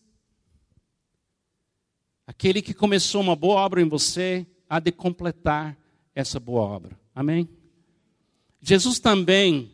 Aquele 2.26 2.62
que 2.62 2.72
começou 2.72 3.20
uma 3.20 3.34
boa 3.34 3.60
obra 3.60 3.80
em 3.80 3.88
você 3.88 4.46
há 4.68 4.78
de 4.78 4.92
completar 4.92 5.76
essa 6.14 6.38
boa 6.38 6.62
obra. 6.62 6.98
Amém? 7.14 7.48
Jesus 8.60 8.98
também 8.98 9.72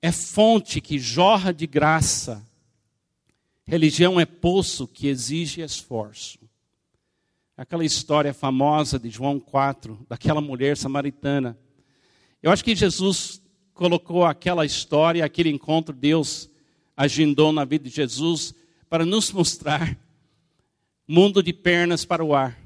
é 0.00 0.10
fonte 0.10 0.80
que 0.80 0.98
jorra 0.98 1.52
de 1.52 1.66
graça. 1.66 2.46
Religião 3.66 4.18
é 4.18 4.24
poço 4.24 4.88
que 4.88 5.06
exige 5.06 5.60
esforço. 5.60 6.38
Aquela 7.56 7.84
história 7.84 8.34
famosa 8.34 8.98
de 8.98 9.10
João 9.10 9.38
4, 9.38 10.06
daquela 10.08 10.40
mulher 10.40 10.76
samaritana. 10.76 11.56
Eu 12.42 12.50
acho 12.50 12.64
que 12.64 12.74
Jesus 12.74 13.40
colocou 13.72 14.24
aquela 14.24 14.64
história, 14.64 15.24
aquele 15.24 15.50
encontro, 15.50 15.94
Deus 15.94 16.50
agendou 16.96 17.52
na 17.52 17.64
vida 17.64 17.88
de 17.88 17.94
Jesus 17.94 18.54
para 18.88 19.04
nos 19.04 19.30
mostrar 19.32 19.98
mundo 21.06 21.42
de 21.42 21.52
pernas 21.52 22.04
para 22.04 22.24
o 22.24 22.34
ar. 22.34 22.58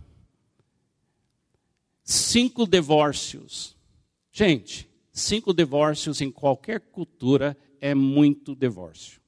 Cinco 2.04 2.66
divórcios. 2.66 3.76
Gente, 4.32 4.88
Cinco 5.18 5.52
divórcios 5.52 6.20
em 6.20 6.30
qualquer 6.30 6.78
cultura 6.80 7.56
é 7.80 7.92
muito 7.92 8.54
divórcio. 8.54 9.20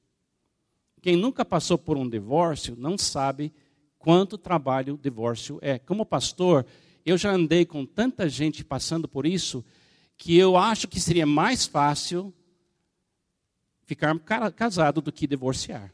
Quem 1.03 1.16
nunca 1.16 1.44
passou 1.44 1.77
por 1.77 1.96
um 1.96 2.09
divórcio 2.09 2.77
não 2.77 2.96
sabe 2.96 3.53
quanto 3.99 4.38
trabalho 4.38 4.94
o 4.94 4.99
divórcio 4.99 5.59
é. 5.61 5.81
Como 5.81 6.07
pastor, 6.07 6.64
eu 7.05 7.18
já 7.18 7.33
andei 7.33 7.66
com 7.66 7.85
tanta 7.85 8.29
gente 8.29 8.64
passando 8.64 9.09
por 9.09 9.27
isso 9.27 9.64
que 10.16 10.37
eu 10.37 10.57
acho 10.57 10.87
que 10.87 11.01
seria 11.01 11.27
mais 11.27 11.66
fácil 11.66 12.33
ficar 13.83 14.16
casado 14.53 15.01
do 15.01 15.11
que 15.11 15.27
divorciar. 15.27 15.92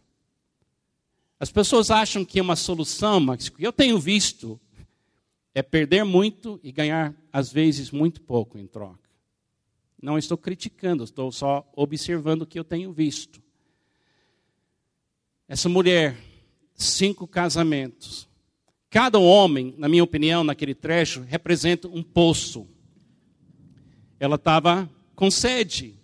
As 1.38 1.50
pessoas 1.50 1.90
acham 1.90 2.24
que 2.24 2.38
é 2.38 2.42
uma 2.42 2.56
solução, 2.56 3.20
mas 3.20 3.48
que 3.48 3.62
eu 3.62 3.72
tenho 3.72 3.98
visto 3.98 4.58
é 5.54 5.62
perder 5.62 6.04
muito 6.04 6.60
e 6.62 6.70
ganhar, 6.70 7.14
às 7.32 7.50
vezes, 7.50 7.90
muito 7.90 8.20
pouco 8.20 8.58
em 8.58 8.66
troca. 8.66 9.08
Não 10.00 10.18
estou 10.18 10.36
criticando, 10.36 11.04
estou 11.04 11.32
só 11.32 11.66
observando 11.74 12.42
o 12.42 12.46
que 12.46 12.58
eu 12.58 12.64
tenho 12.64 12.92
visto. 12.92 13.42
Essa 15.48 15.68
mulher, 15.68 16.16
cinco 16.74 17.26
casamentos. 17.26 18.28
Cada 18.90 19.18
homem, 19.18 19.74
na 19.78 19.88
minha 19.88 20.04
opinião, 20.04 20.44
naquele 20.44 20.74
trecho, 20.74 21.22
representa 21.22 21.88
um 21.88 22.02
poço. 22.02 22.66
Ela 24.20 24.36
estava 24.36 24.90
com 25.14 25.30
sede. 25.30 25.98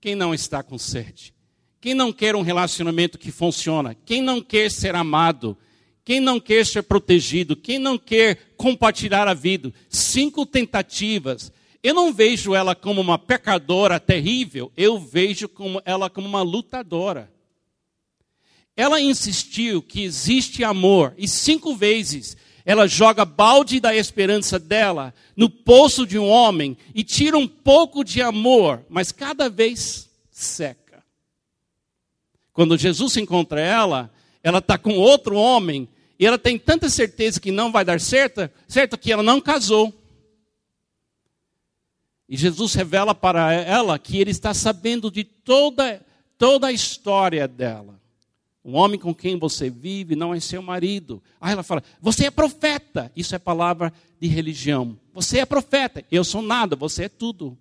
Quem 0.00 0.14
não 0.14 0.32
está 0.32 0.62
com 0.62 0.78
sede? 0.78 1.35
Quem 1.80 1.94
não 1.94 2.12
quer 2.12 2.34
um 2.34 2.42
relacionamento 2.42 3.18
que 3.18 3.30
funciona? 3.30 3.96
Quem 4.04 4.20
não 4.20 4.40
quer 4.40 4.70
ser 4.70 4.94
amado? 4.94 5.56
Quem 6.04 6.20
não 6.20 6.38
quer 6.38 6.64
ser 6.64 6.82
protegido? 6.82 7.56
Quem 7.56 7.78
não 7.78 7.98
quer 7.98 8.54
compartilhar 8.56 9.26
a 9.26 9.34
vida? 9.34 9.72
Cinco 9.88 10.46
tentativas. 10.46 11.52
Eu 11.82 11.94
não 11.94 12.12
vejo 12.12 12.54
ela 12.54 12.74
como 12.74 13.00
uma 13.00 13.18
pecadora 13.18 14.00
terrível, 14.00 14.72
eu 14.76 14.98
vejo 14.98 15.48
como 15.48 15.80
ela 15.84 16.10
como 16.10 16.26
uma 16.26 16.42
lutadora. 16.42 17.30
Ela 18.76 19.00
insistiu 19.00 19.80
que 19.80 20.02
existe 20.02 20.64
amor 20.64 21.14
e 21.16 21.28
cinco 21.28 21.74
vezes 21.74 22.36
ela 22.66 22.88
joga 22.88 23.24
balde 23.24 23.78
da 23.78 23.94
esperança 23.94 24.58
dela 24.58 25.14
no 25.36 25.48
poço 25.48 26.04
de 26.04 26.18
um 26.18 26.28
homem 26.28 26.76
e 26.92 27.04
tira 27.04 27.38
um 27.38 27.46
pouco 27.46 28.02
de 28.02 28.20
amor, 28.20 28.84
mas 28.88 29.12
cada 29.12 29.48
vez 29.48 30.10
seca. 30.32 30.85
Quando 32.56 32.78
Jesus 32.78 33.18
encontra 33.18 33.60
ela, 33.60 34.10
ela 34.42 34.60
está 34.60 34.78
com 34.78 34.96
outro 34.96 35.36
homem 35.36 35.86
e 36.18 36.24
ela 36.24 36.38
tem 36.38 36.58
tanta 36.58 36.88
certeza 36.88 37.38
que 37.38 37.50
não 37.50 37.70
vai 37.70 37.84
dar 37.84 38.00
certo, 38.00 38.48
certo 38.66 38.96
que 38.96 39.12
ela 39.12 39.22
não 39.22 39.42
casou. 39.42 39.92
E 42.26 42.34
Jesus 42.34 42.72
revela 42.72 43.14
para 43.14 43.52
ela 43.52 43.98
que 43.98 44.18
ele 44.18 44.30
está 44.30 44.54
sabendo 44.54 45.10
de 45.10 45.22
toda, 45.22 46.00
toda 46.38 46.68
a 46.68 46.72
história 46.72 47.46
dela. 47.46 48.00
O 48.64 48.72
homem 48.72 48.98
com 48.98 49.14
quem 49.14 49.38
você 49.38 49.68
vive 49.68 50.16
não 50.16 50.32
é 50.32 50.40
seu 50.40 50.62
marido. 50.62 51.22
Aí 51.38 51.52
ela 51.52 51.62
fala: 51.62 51.84
Você 52.00 52.24
é 52.24 52.30
profeta. 52.30 53.12
Isso 53.14 53.34
é 53.34 53.38
palavra 53.38 53.92
de 54.18 54.28
religião. 54.28 54.98
Você 55.12 55.40
é 55.40 55.44
profeta. 55.44 56.02
Eu 56.10 56.24
sou 56.24 56.40
nada, 56.40 56.74
você 56.74 57.04
é 57.04 57.08
tudo. 57.10 57.56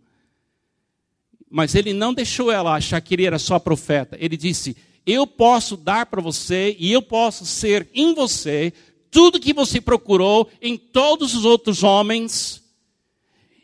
Mas 1.50 1.76
ele 1.76 1.94
não 1.94 2.14
deixou 2.14 2.52
ela 2.52 2.74
achar 2.74 3.00
que 3.02 3.14
ele 3.14 3.26
era 3.26 3.38
só 3.38 3.60
profeta. 3.60 4.18
Ele 4.20 4.36
disse: 4.36 4.76
Eu 5.06 5.28
posso 5.28 5.78
dar 5.78 6.06
para 6.06 6.22
você 6.22 6.76
e 6.80 6.92
eu 6.92 7.02
posso 7.02 7.46
ser 7.46 7.90
em 7.94 8.14
você 8.14 8.74
tudo 9.12 9.40
que 9.40 9.54
você 9.54 9.80
procurou 9.80 10.50
em 10.62 10.78
todos 10.78 11.34
os 11.36 11.46
outros 11.46 11.84
homens. 11.84 12.64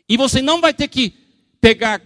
E 0.08 0.16
você 0.16 0.40
não 0.40 0.60
vai 0.60 0.72
ter 0.72 0.88
que 0.88 1.14
pegar 1.60 2.00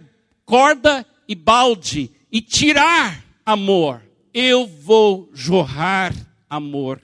corda 0.45 1.07
e 1.29 1.35
balde 1.35 2.11
e 2.31 2.41
tirar 2.41 3.25
amor 3.45 4.07
eu 4.39 4.67
vou 4.67 5.31
jorrar 5.33 6.15
amor 6.47 7.01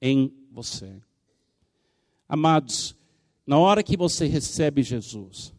em 0.00 0.32
você. 0.52 1.02
Amados, 2.28 2.94
na 3.44 3.58
hora 3.58 3.82
que 3.82 3.96
você 3.96 4.28
recebe 4.28 4.84
Jesus, 4.84 5.52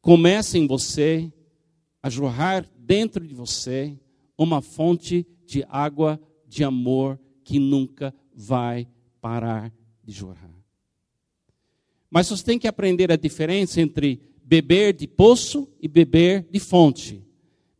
começa 0.00 0.58
em 0.58 0.66
você 0.66 1.32
a 2.02 2.10
jorrar 2.10 2.68
dentro 2.76 3.24
de 3.24 3.36
você 3.36 3.96
uma 4.36 4.60
fonte 4.60 5.26
de 5.46 5.64
água 5.68 6.20
de 6.46 6.64
amor 6.64 7.18
que 7.44 7.58
nunca 7.58 8.14
vai 8.34 8.88
parar 9.20 9.72
de 10.02 10.12
jorrar. 10.12 10.50
Mas 12.10 12.28
você 12.28 12.44
tem 12.44 12.58
que 12.58 12.68
aprender 12.68 13.10
a 13.10 13.16
diferença 13.16 13.80
entre 13.80 14.20
beber 14.44 14.92
de 14.92 15.06
poço 15.06 15.68
e 15.80 15.88
beber 15.88 16.46
de 16.50 16.60
fonte. 16.60 17.24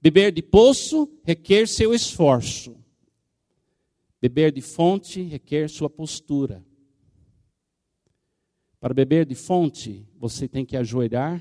Beber 0.00 0.32
de 0.32 0.42
poço 0.42 1.08
requer 1.22 1.68
seu 1.68 1.92
esforço. 1.94 2.76
Beber 4.20 4.52
de 4.52 4.60
fonte 4.60 5.22
requer 5.22 5.68
sua 5.68 5.90
postura. 5.90 6.64
Para 8.80 8.94
beber 8.94 9.26
de 9.26 9.34
fonte, 9.34 10.06
você 10.18 10.48
tem 10.48 10.64
que 10.64 10.76
ajoelhar, 10.76 11.40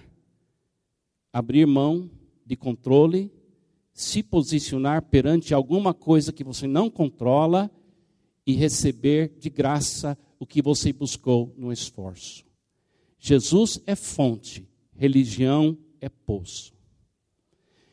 abrir 1.32 1.66
mão 1.66 2.10
de 2.46 2.56
controle, 2.56 3.32
se 3.94 4.24
posicionar 4.24 5.04
perante 5.04 5.54
alguma 5.54 5.94
coisa 5.94 6.32
que 6.32 6.44
você 6.44 6.68
não 6.68 6.90
controla 6.90 7.70
e 8.46 8.54
receber 8.54 9.34
de 9.40 9.50
graça 9.50 10.18
o 10.40 10.46
que 10.46 10.62
você 10.62 10.92
buscou 10.92 11.54
no 11.58 11.72
esforço. 11.72 12.46
Jesus 13.20 13.80
é 13.86 13.96
fonte, 13.96 14.68
religião 14.96 15.78
é 16.00 16.10
poço. 16.10 16.74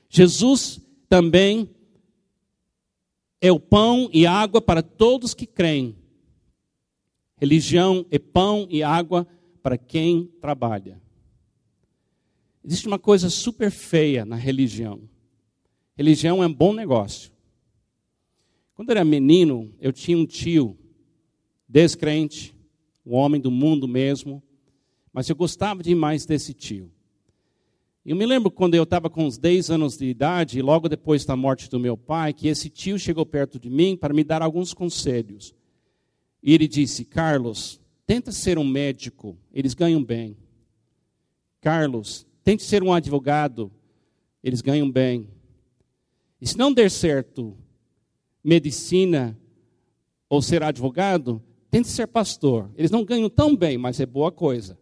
Jesus 0.08 0.80
também 1.08 1.68
é 3.40 3.52
o 3.52 3.60
pão 3.60 4.08
e 4.12 4.26
água 4.26 4.60
para 4.60 4.82
todos 4.82 5.34
que 5.34 5.46
creem. 5.46 5.94
Religião 7.36 8.06
é 8.10 8.18
pão 8.18 8.66
e 8.70 8.82
água 8.82 9.26
para 9.62 9.76
quem 9.76 10.26
trabalha. 10.40 11.00
Existe 12.64 12.86
uma 12.86 12.98
coisa 12.98 13.30
super 13.30 13.70
feia 13.70 14.24
na 14.24 14.36
religião. 14.36 15.08
Religião 15.98 16.40
é 16.44 16.46
um 16.46 16.54
bom 16.54 16.72
negócio. 16.72 17.32
Quando 18.72 18.90
eu 18.90 18.92
era 18.92 19.04
menino, 19.04 19.74
eu 19.80 19.92
tinha 19.92 20.16
um 20.16 20.24
tio 20.24 20.78
descrente, 21.68 22.54
um 23.04 23.16
homem 23.16 23.40
do 23.40 23.50
mundo 23.50 23.88
mesmo, 23.88 24.40
mas 25.12 25.28
eu 25.28 25.34
gostava 25.34 25.82
demais 25.82 26.24
desse 26.24 26.54
tio. 26.54 26.88
Eu 28.06 28.14
me 28.14 28.24
lembro 28.24 28.48
quando 28.48 28.76
eu 28.76 28.84
estava 28.84 29.10
com 29.10 29.26
uns 29.26 29.38
10 29.38 29.72
anos 29.72 29.98
de 29.98 30.06
idade, 30.06 30.62
logo 30.62 30.88
depois 30.88 31.24
da 31.24 31.34
morte 31.34 31.68
do 31.68 31.80
meu 31.80 31.96
pai, 31.96 32.32
que 32.32 32.46
esse 32.46 32.70
tio 32.70 32.96
chegou 32.96 33.26
perto 33.26 33.58
de 33.58 33.68
mim 33.68 33.96
para 33.96 34.14
me 34.14 34.22
dar 34.22 34.40
alguns 34.40 34.72
conselhos. 34.72 35.52
E 36.40 36.54
ele 36.54 36.68
disse: 36.68 37.04
Carlos, 37.04 37.80
tenta 38.06 38.30
ser 38.30 38.56
um 38.56 38.64
médico, 38.64 39.36
eles 39.52 39.74
ganham 39.74 40.04
bem. 40.04 40.36
Carlos, 41.60 42.24
tente 42.44 42.62
ser 42.62 42.84
um 42.84 42.92
advogado, 42.92 43.68
eles 44.44 44.60
ganham 44.60 44.88
bem. 44.88 45.28
E 46.40 46.46
se 46.46 46.56
não 46.56 46.72
der 46.72 46.90
certo 46.90 47.56
medicina 48.42 49.38
ou 50.28 50.40
ser 50.40 50.62
advogado, 50.62 51.42
tente 51.70 51.88
ser 51.88 52.06
pastor. 52.06 52.70
Eles 52.76 52.90
não 52.90 53.04
ganham 53.04 53.28
tão 53.28 53.56
bem, 53.56 53.76
mas 53.76 53.98
é 53.98 54.06
boa 54.06 54.30
coisa. 54.30 54.78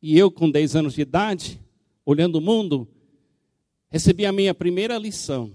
E 0.00 0.16
eu, 0.16 0.30
com 0.30 0.50
10 0.50 0.76
anos 0.76 0.94
de 0.94 1.02
idade, 1.02 1.60
olhando 2.06 2.36
o 2.36 2.40
mundo, 2.40 2.88
recebi 3.88 4.24
a 4.24 4.32
minha 4.32 4.54
primeira 4.54 4.96
lição: 4.96 5.54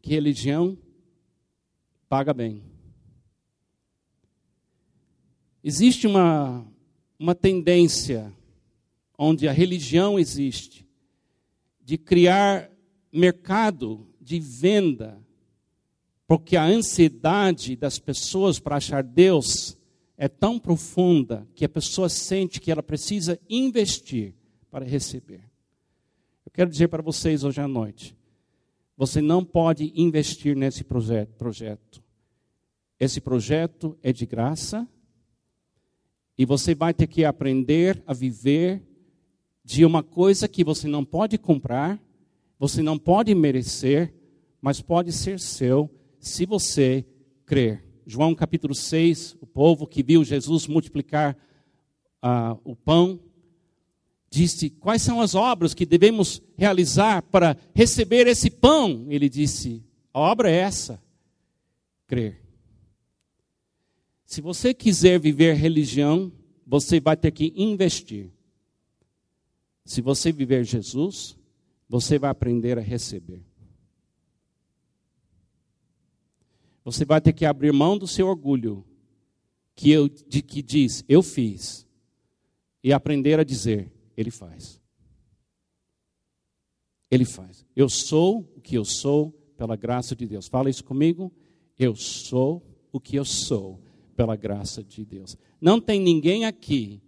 que 0.00 0.10
religião 0.10 0.78
paga 2.08 2.32
bem. 2.32 2.62
Existe 5.62 6.06
uma, 6.06 6.66
uma 7.18 7.34
tendência 7.34 8.32
onde 9.18 9.48
a 9.48 9.52
religião 9.52 10.18
existe 10.18 10.87
de 11.88 11.96
criar 11.96 12.70
mercado 13.10 14.06
de 14.20 14.38
venda, 14.38 15.18
porque 16.26 16.54
a 16.54 16.62
ansiedade 16.62 17.74
das 17.74 17.98
pessoas 17.98 18.58
para 18.60 18.76
achar 18.76 19.02
Deus 19.02 19.74
é 20.14 20.28
tão 20.28 20.58
profunda 20.58 21.48
que 21.54 21.64
a 21.64 21.68
pessoa 21.68 22.10
sente 22.10 22.60
que 22.60 22.70
ela 22.70 22.82
precisa 22.82 23.40
investir 23.48 24.34
para 24.70 24.84
receber. 24.84 25.40
Eu 26.44 26.52
quero 26.52 26.68
dizer 26.68 26.88
para 26.88 27.02
vocês 27.02 27.42
hoje 27.42 27.58
à 27.58 27.66
noite: 27.66 28.14
você 28.94 29.22
não 29.22 29.42
pode 29.42 29.90
investir 29.96 30.54
nesse 30.54 30.84
projeto. 30.84 32.04
Esse 33.00 33.18
projeto 33.18 33.96
é 34.02 34.12
de 34.12 34.26
graça 34.26 34.86
e 36.36 36.44
você 36.44 36.74
vai 36.74 36.92
ter 36.92 37.06
que 37.06 37.24
aprender 37.24 38.02
a 38.06 38.12
viver 38.12 38.82
de 39.68 39.84
uma 39.84 40.02
coisa 40.02 40.48
que 40.48 40.64
você 40.64 40.88
não 40.88 41.04
pode 41.04 41.36
comprar, 41.36 42.02
você 42.58 42.82
não 42.82 42.98
pode 42.98 43.34
merecer, 43.34 44.14
mas 44.62 44.80
pode 44.80 45.12
ser 45.12 45.38
seu 45.38 45.90
se 46.18 46.46
você 46.46 47.04
crer. 47.44 47.84
João 48.06 48.34
capítulo 48.34 48.74
6, 48.74 49.36
o 49.42 49.46
povo 49.46 49.86
que 49.86 50.02
viu 50.02 50.24
Jesus 50.24 50.66
multiplicar 50.66 51.36
uh, 52.24 52.58
o 52.64 52.74
pão, 52.74 53.20
disse: 54.30 54.70
Quais 54.70 55.02
são 55.02 55.20
as 55.20 55.34
obras 55.34 55.74
que 55.74 55.84
devemos 55.84 56.40
realizar 56.56 57.20
para 57.24 57.54
receber 57.74 58.26
esse 58.26 58.48
pão? 58.48 59.04
Ele 59.10 59.28
disse: 59.28 59.84
A 60.14 60.18
obra 60.18 60.50
é 60.50 60.56
essa, 60.56 60.98
crer. 62.06 62.42
Se 64.24 64.40
você 64.40 64.72
quiser 64.72 65.20
viver 65.20 65.56
religião, 65.56 66.32
você 66.66 66.98
vai 66.98 67.18
ter 67.18 67.32
que 67.32 67.52
investir. 67.54 68.32
Se 69.88 70.02
você 70.02 70.30
viver 70.30 70.64
Jesus, 70.64 71.34
você 71.88 72.18
vai 72.18 72.28
aprender 72.28 72.76
a 72.76 72.82
receber. 72.82 73.42
Você 76.84 77.06
vai 77.06 77.22
ter 77.22 77.32
que 77.32 77.46
abrir 77.46 77.72
mão 77.72 77.96
do 77.96 78.06
seu 78.06 78.26
orgulho, 78.26 78.84
que, 79.74 79.90
eu, 79.90 80.06
de, 80.06 80.42
que 80.42 80.60
diz, 80.60 81.02
eu 81.08 81.22
fiz, 81.22 81.86
e 82.84 82.92
aprender 82.92 83.40
a 83.40 83.42
dizer, 83.42 83.90
ele 84.14 84.30
faz. 84.30 84.78
Ele 87.10 87.24
faz. 87.24 87.64
Eu 87.74 87.88
sou 87.88 88.40
o 88.54 88.60
que 88.60 88.76
eu 88.76 88.84
sou 88.84 89.32
pela 89.56 89.74
graça 89.74 90.14
de 90.14 90.26
Deus. 90.26 90.48
Fala 90.48 90.68
isso 90.68 90.84
comigo. 90.84 91.32
Eu 91.78 91.96
sou 91.96 92.62
o 92.92 93.00
que 93.00 93.16
eu 93.16 93.24
sou 93.24 93.82
pela 94.14 94.36
graça 94.36 94.84
de 94.84 95.02
Deus. 95.02 95.34
Não 95.58 95.80
tem 95.80 95.98
ninguém 95.98 96.44
aqui 96.44 97.00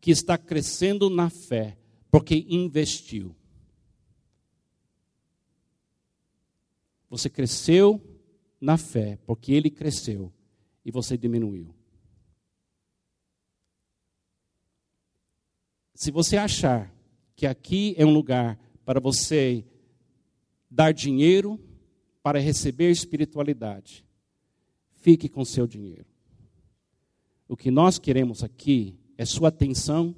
que 0.00 0.10
está 0.10 0.36
crescendo 0.36 1.08
na 1.08 1.30
fé 1.30 1.78
porque 2.14 2.46
investiu. 2.48 3.34
Você 7.10 7.28
cresceu 7.28 8.00
na 8.60 8.78
fé 8.78 9.18
porque 9.26 9.52
ele 9.52 9.68
cresceu 9.68 10.32
e 10.84 10.92
você 10.92 11.18
diminuiu. 11.18 11.74
Se 15.92 16.12
você 16.12 16.36
achar 16.36 16.94
que 17.34 17.48
aqui 17.48 17.96
é 17.98 18.06
um 18.06 18.12
lugar 18.12 18.60
para 18.84 19.00
você 19.00 19.66
dar 20.70 20.92
dinheiro 20.92 21.58
para 22.22 22.38
receber 22.38 22.92
espiritualidade, 22.92 24.06
fique 24.92 25.28
com 25.28 25.44
seu 25.44 25.66
dinheiro. 25.66 26.06
O 27.48 27.56
que 27.56 27.72
nós 27.72 27.98
queremos 27.98 28.44
aqui 28.44 28.96
é 29.18 29.24
sua 29.24 29.48
atenção 29.48 30.14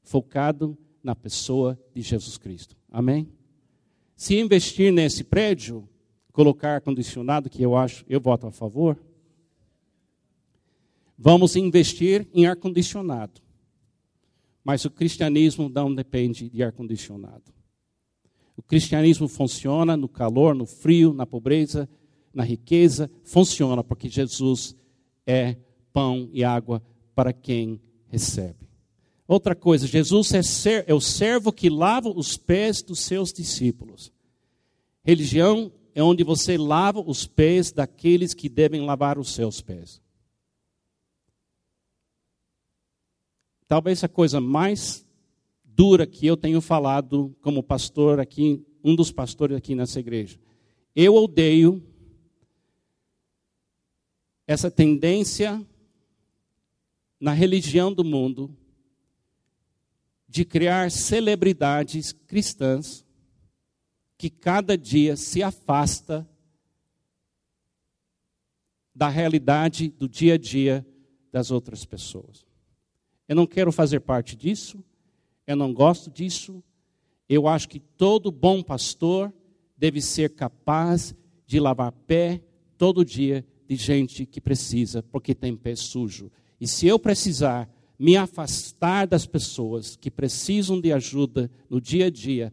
focado 0.00 0.78
na 1.02 1.14
pessoa 1.14 1.78
de 1.94 2.00
Jesus 2.02 2.38
Cristo. 2.38 2.76
Amém? 2.90 3.28
Se 4.14 4.38
investir 4.38 4.92
nesse 4.92 5.24
prédio, 5.24 5.88
colocar 6.32 6.76
ar-condicionado, 6.76 7.50
que 7.50 7.62
eu 7.62 7.76
acho, 7.76 8.04
eu 8.08 8.20
voto 8.20 8.46
a 8.46 8.52
favor, 8.52 8.98
vamos 11.18 11.56
investir 11.56 12.28
em 12.32 12.46
ar-condicionado. 12.46 13.40
Mas 14.64 14.84
o 14.84 14.90
cristianismo 14.90 15.68
não 15.68 15.92
depende 15.92 16.48
de 16.48 16.62
ar-condicionado. 16.62 17.52
O 18.56 18.62
cristianismo 18.62 19.26
funciona 19.26 19.96
no 19.96 20.08
calor, 20.08 20.54
no 20.54 20.66
frio, 20.66 21.12
na 21.12 21.26
pobreza, 21.26 21.88
na 22.32 22.44
riqueza. 22.44 23.10
Funciona 23.24 23.82
porque 23.82 24.08
Jesus 24.08 24.76
é 25.26 25.56
pão 25.92 26.28
e 26.32 26.44
água 26.44 26.82
para 27.14 27.32
quem 27.32 27.80
recebe. 28.06 28.71
Outra 29.26 29.54
coisa, 29.54 29.86
Jesus 29.86 30.32
é, 30.34 30.42
ser, 30.42 30.84
é 30.86 30.94
o 30.94 31.00
servo 31.00 31.52
que 31.52 31.70
lava 31.70 32.08
os 32.08 32.36
pés 32.36 32.82
dos 32.82 33.00
seus 33.00 33.32
discípulos. 33.32 34.12
Religião 35.04 35.72
é 35.94 36.02
onde 36.02 36.24
você 36.24 36.56
lava 36.56 37.00
os 37.00 37.26
pés 37.26 37.70
daqueles 37.70 38.34
que 38.34 38.48
devem 38.48 38.84
lavar 38.84 39.18
os 39.18 39.32
seus 39.32 39.60
pés. 39.60 40.00
Talvez 43.68 44.02
a 44.04 44.08
coisa 44.08 44.40
mais 44.40 45.06
dura 45.64 46.06
que 46.06 46.26
eu 46.26 46.36
tenho 46.36 46.60
falado 46.60 47.34
como 47.40 47.62
pastor 47.62 48.20
aqui, 48.20 48.64
um 48.84 48.94
dos 48.94 49.10
pastores 49.10 49.56
aqui 49.56 49.74
nessa 49.74 50.00
igreja. 50.00 50.38
Eu 50.94 51.14
odeio 51.14 51.82
essa 54.46 54.70
tendência 54.70 55.64
na 57.18 57.32
religião 57.32 57.92
do 57.92 58.04
mundo 58.04 58.54
de 60.32 60.46
criar 60.46 60.90
celebridades 60.90 62.10
cristãs 62.10 63.04
que 64.16 64.30
cada 64.30 64.78
dia 64.78 65.14
se 65.14 65.42
afasta 65.42 66.26
da 68.94 69.10
realidade 69.10 69.90
do 69.90 70.08
dia 70.08 70.34
a 70.34 70.38
dia 70.38 70.86
das 71.30 71.50
outras 71.50 71.84
pessoas. 71.84 72.46
Eu 73.28 73.36
não 73.36 73.46
quero 73.46 73.70
fazer 73.70 74.00
parte 74.00 74.34
disso, 74.34 74.82
eu 75.46 75.54
não 75.54 75.70
gosto 75.70 76.10
disso. 76.10 76.64
Eu 77.28 77.46
acho 77.46 77.68
que 77.68 77.78
todo 77.78 78.32
bom 78.32 78.62
pastor 78.62 79.30
deve 79.76 80.00
ser 80.00 80.30
capaz 80.30 81.14
de 81.46 81.60
lavar 81.60 81.92
pé 81.92 82.42
todo 82.78 83.04
dia 83.04 83.46
de 83.68 83.76
gente 83.76 84.24
que 84.24 84.40
precisa, 84.40 85.02
porque 85.02 85.34
tem 85.34 85.54
pé 85.54 85.76
sujo. 85.76 86.32
E 86.58 86.66
se 86.66 86.86
eu 86.86 86.98
precisar 86.98 87.68
me 88.02 88.16
afastar 88.16 89.06
das 89.06 89.26
pessoas 89.26 89.94
que 89.94 90.10
precisam 90.10 90.80
de 90.80 90.92
ajuda 90.92 91.48
no 91.70 91.80
dia 91.80 92.06
a 92.06 92.10
dia, 92.10 92.52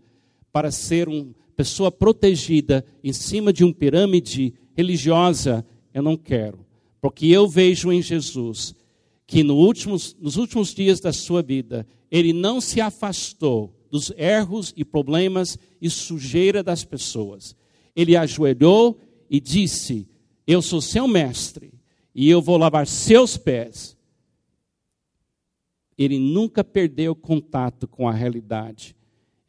para 0.51 0.69
ser 0.69 1.09
uma 1.09 1.33
pessoa 1.55 1.91
protegida 1.91 2.85
em 3.03 3.11
cima 3.11 3.51
de 3.51 3.63
uma 3.63 3.73
pirâmide 3.73 4.53
religiosa, 4.77 5.65
eu 5.91 6.03
não 6.03 6.15
quero. 6.15 6.63
Porque 7.01 7.25
eu 7.25 7.47
vejo 7.47 7.91
em 7.91 7.99
Jesus 7.99 8.75
que 9.25 9.41
no 9.41 9.55
últimos, 9.55 10.15
nos 10.21 10.37
últimos 10.37 10.71
dias 10.71 10.99
da 10.99 11.11
sua 11.11 11.41
vida, 11.41 11.87
ele 12.11 12.31
não 12.31 12.61
se 12.61 12.79
afastou 12.79 13.73
dos 13.89 14.13
erros 14.17 14.71
e 14.77 14.85
problemas 14.85 15.57
e 15.81 15.89
sujeira 15.89 16.61
das 16.61 16.83
pessoas. 16.83 17.55
Ele 17.95 18.15
ajoelhou 18.15 18.99
e 19.27 19.39
disse: 19.39 20.07
Eu 20.45 20.61
sou 20.61 20.79
seu 20.79 21.07
mestre 21.07 21.73
e 22.13 22.29
eu 22.29 22.39
vou 22.39 22.55
lavar 22.55 22.85
seus 22.85 23.35
pés. 23.35 23.97
Ele 25.99 26.17
nunca 26.17 26.63
perdeu 26.63 27.13
contato 27.13 27.85
com 27.85 28.07
a 28.07 28.13
realidade. 28.13 28.95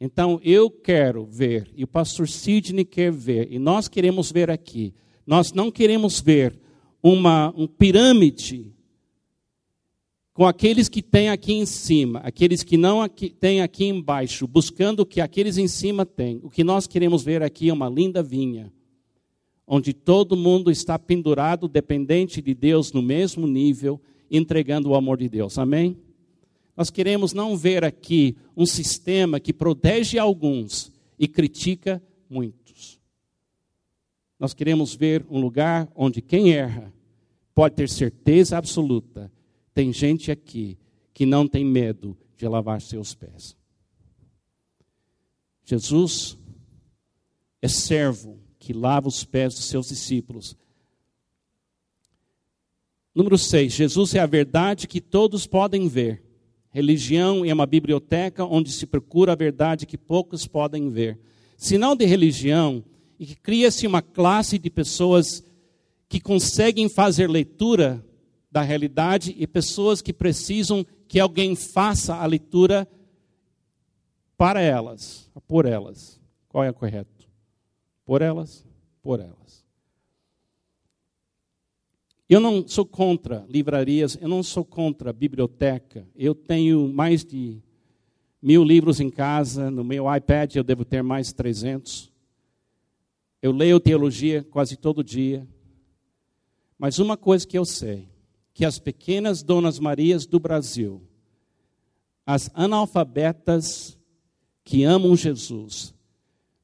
Então 0.01 0.37
eu 0.43 0.69
quero 0.69 1.25
ver, 1.25 1.71
e 1.73 1.85
o 1.85 1.87
pastor 1.87 2.27
Sidney 2.27 2.83
quer 2.83 3.09
ver, 3.09 3.47
e 3.49 3.57
nós 3.57 3.87
queremos 3.87 4.29
ver 4.29 4.51
aqui. 4.51 4.93
Nós 5.25 5.53
não 5.53 5.71
queremos 5.71 6.19
ver 6.19 6.59
uma 7.01 7.53
um 7.55 7.65
pirâmide 7.65 8.73
com 10.33 10.45
aqueles 10.45 10.89
que 10.89 11.01
têm 11.01 11.29
aqui 11.29 11.53
em 11.53 11.65
cima, 11.65 12.19
aqueles 12.19 12.63
que 12.63 12.75
não 12.75 13.01
aqui, 13.01 13.29
têm 13.29 13.61
aqui 13.61 13.85
embaixo, 13.85 14.47
buscando 14.47 15.01
o 15.01 15.05
que 15.05 15.21
aqueles 15.21 15.57
em 15.57 15.67
cima 15.67 16.05
têm. 16.05 16.39
O 16.43 16.49
que 16.49 16.63
nós 16.63 16.85
queremos 16.85 17.23
ver 17.23 17.43
aqui 17.43 17.69
é 17.69 17.73
uma 17.73 17.87
linda 17.87 18.21
vinha, 18.21 18.73
onde 19.65 19.93
todo 19.93 20.35
mundo 20.35 20.69
está 20.69 20.99
pendurado, 20.99 21.67
dependente 21.67 22.41
de 22.41 22.53
Deus 22.53 22.91
no 22.91 23.01
mesmo 23.01 23.47
nível, 23.47 24.01
entregando 24.29 24.89
o 24.89 24.95
amor 24.95 25.17
de 25.17 25.29
Deus. 25.29 25.57
Amém? 25.57 25.97
Nós 26.75 26.89
queremos 26.89 27.33
não 27.33 27.57
ver 27.57 27.83
aqui 27.83 28.37
um 28.55 28.65
sistema 28.65 29.39
que 29.39 29.53
protege 29.53 30.17
alguns 30.17 30.91
e 31.17 31.27
critica 31.27 32.01
muitos. 32.29 32.99
Nós 34.39 34.53
queremos 34.53 34.95
ver 34.95 35.25
um 35.29 35.39
lugar 35.39 35.87
onde 35.95 36.21
quem 36.21 36.53
erra 36.53 36.93
pode 37.53 37.75
ter 37.75 37.89
certeza 37.89 38.57
absoluta 38.57 39.31
tem 39.73 39.93
gente 39.93 40.31
aqui 40.31 40.77
que 41.13 41.25
não 41.25 41.47
tem 41.47 41.65
medo 41.65 42.17
de 42.37 42.47
lavar 42.47 42.81
seus 42.81 43.13
pés. 43.13 43.55
Jesus 45.63 46.37
é 47.61 47.67
servo 47.67 48.39
que 48.59 48.73
lava 48.73 49.07
os 49.07 49.23
pés 49.23 49.55
dos 49.55 49.65
seus 49.65 49.87
discípulos. 49.87 50.57
Número 53.13 53.37
6, 53.37 53.73
Jesus 53.73 54.15
é 54.15 54.19
a 54.19 54.25
verdade 54.25 54.87
que 54.87 55.01
todos 55.01 55.45
podem 55.45 55.87
ver. 55.87 56.23
Religião 56.71 57.43
é 57.43 57.53
uma 57.53 57.65
biblioteca 57.65 58.45
onde 58.45 58.71
se 58.71 58.85
procura 58.85 59.33
a 59.33 59.35
verdade 59.35 59.85
que 59.85 59.97
poucos 59.97 60.47
podem 60.47 60.89
ver. 60.89 61.19
Sinal 61.57 61.95
de 61.95 62.05
religião 62.05 62.83
e 63.19 63.25
que 63.25 63.35
cria-se 63.35 63.85
uma 63.85 64.01
classe 64.01 64.57
de 64.57 64.69
pessoas 64.69 65.43
que 66.07 66.19
conseguem 66.19 66.87
fazer 66.87 67.29
leitura 67.29 68.03
da 68.49 68.61
realidade 68.61 69.35
e 69.37 69.45
pessoas 69.45 70.01
que 70.01 70.13
precisam 70.13 70.85
que 71.07 71.19
alguém 71.19 71.55
faça 71.55 72.15
a 72.15 72.25
leitura 72.25 72.87
para 74.37 74.61
elas, 74.61 75.29
por 75.47 75.65
elas. 75.65 76.19
Qual 76.47 76.63
é 76.63 76.69
o 76.69 76.73
correto? 76.73 77.29
Por 78.05 78.21
elas, 78.21 78.65
por 79.03 79.19
elas. 79.19 79.60
Eu 82.31 82.39
não 82.39 82.65
sou 82.65 82.85
contra 82.85 83.45
livrarias, 83.49 84.17
eu 84.21 84.29
não 84.29 84.41
sou 84.41 84.63
contra 84.63 85.11
biblioteca. 85.11 86.07
Eu 86.15 86.33
tenho 86.33 86.87
mais 86.87 87.25
de 87.25 87.61
mil 88.41 88.63
livros 88.63 89.01
em 89.01 89.09
casa, 89.09 89.69
no 89.69 89.83
meu 89.83 90.05
iPad 90.15 90.55
eu 90.55 90.63
devo 90.63 90.85
ter 90.85 91.03
mais 91.03 91.27
de 91.27 91.35
300. 91.35 92.09
Eu 93.41 93.51
leio 93.51 93.81
teologia 93.81 94.45
quase 94.49 94.77
todo 94.77 95.03
dia. 95.03 95.45
Mas 96.79 96.99
uma 96.99 97.17
coisa 97.17 97.45
que 97.45 97.57
eu 97.57 97.65
sei, 97.65 98.07
que 98.53 98.63
as 98.63 98.79
pequenas 98.79 99.43
Donas 99.43 99.77
Marias 99.77 100.25
do 100.25 100.39
Brasil, 100.39 101.01
as 102.25 102.49
analfabetas 102.53 103.99
que 104.63 104.85
amam 104.85 105.17
Jesus, 105.17 105.93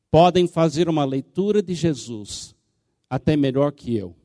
podem 0.09 0.47
fazer 0.47 0.87
uma 0.87 1.03
leitura 1.03 1.61
de 1.61 1.73
Jesus 1.73 2.55
até 3.09 3.35
melhor 3.35 3.73
que 3.73 3.93
eu. 3.93 4.15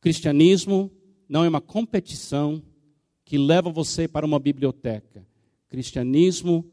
Cristianismo 0.00 0.90
não 1.28 1.44
é 1.44 1.48
uma 1.48 1.60
competição 1.60 2.62
que 3.24 3.36
leva 3.36 3.70
você 3.70 4.08
para 4.08 4.24
uma 4.24 4.38
biblioteca. 4.38 5.26
Cristianismo 5.68 6.64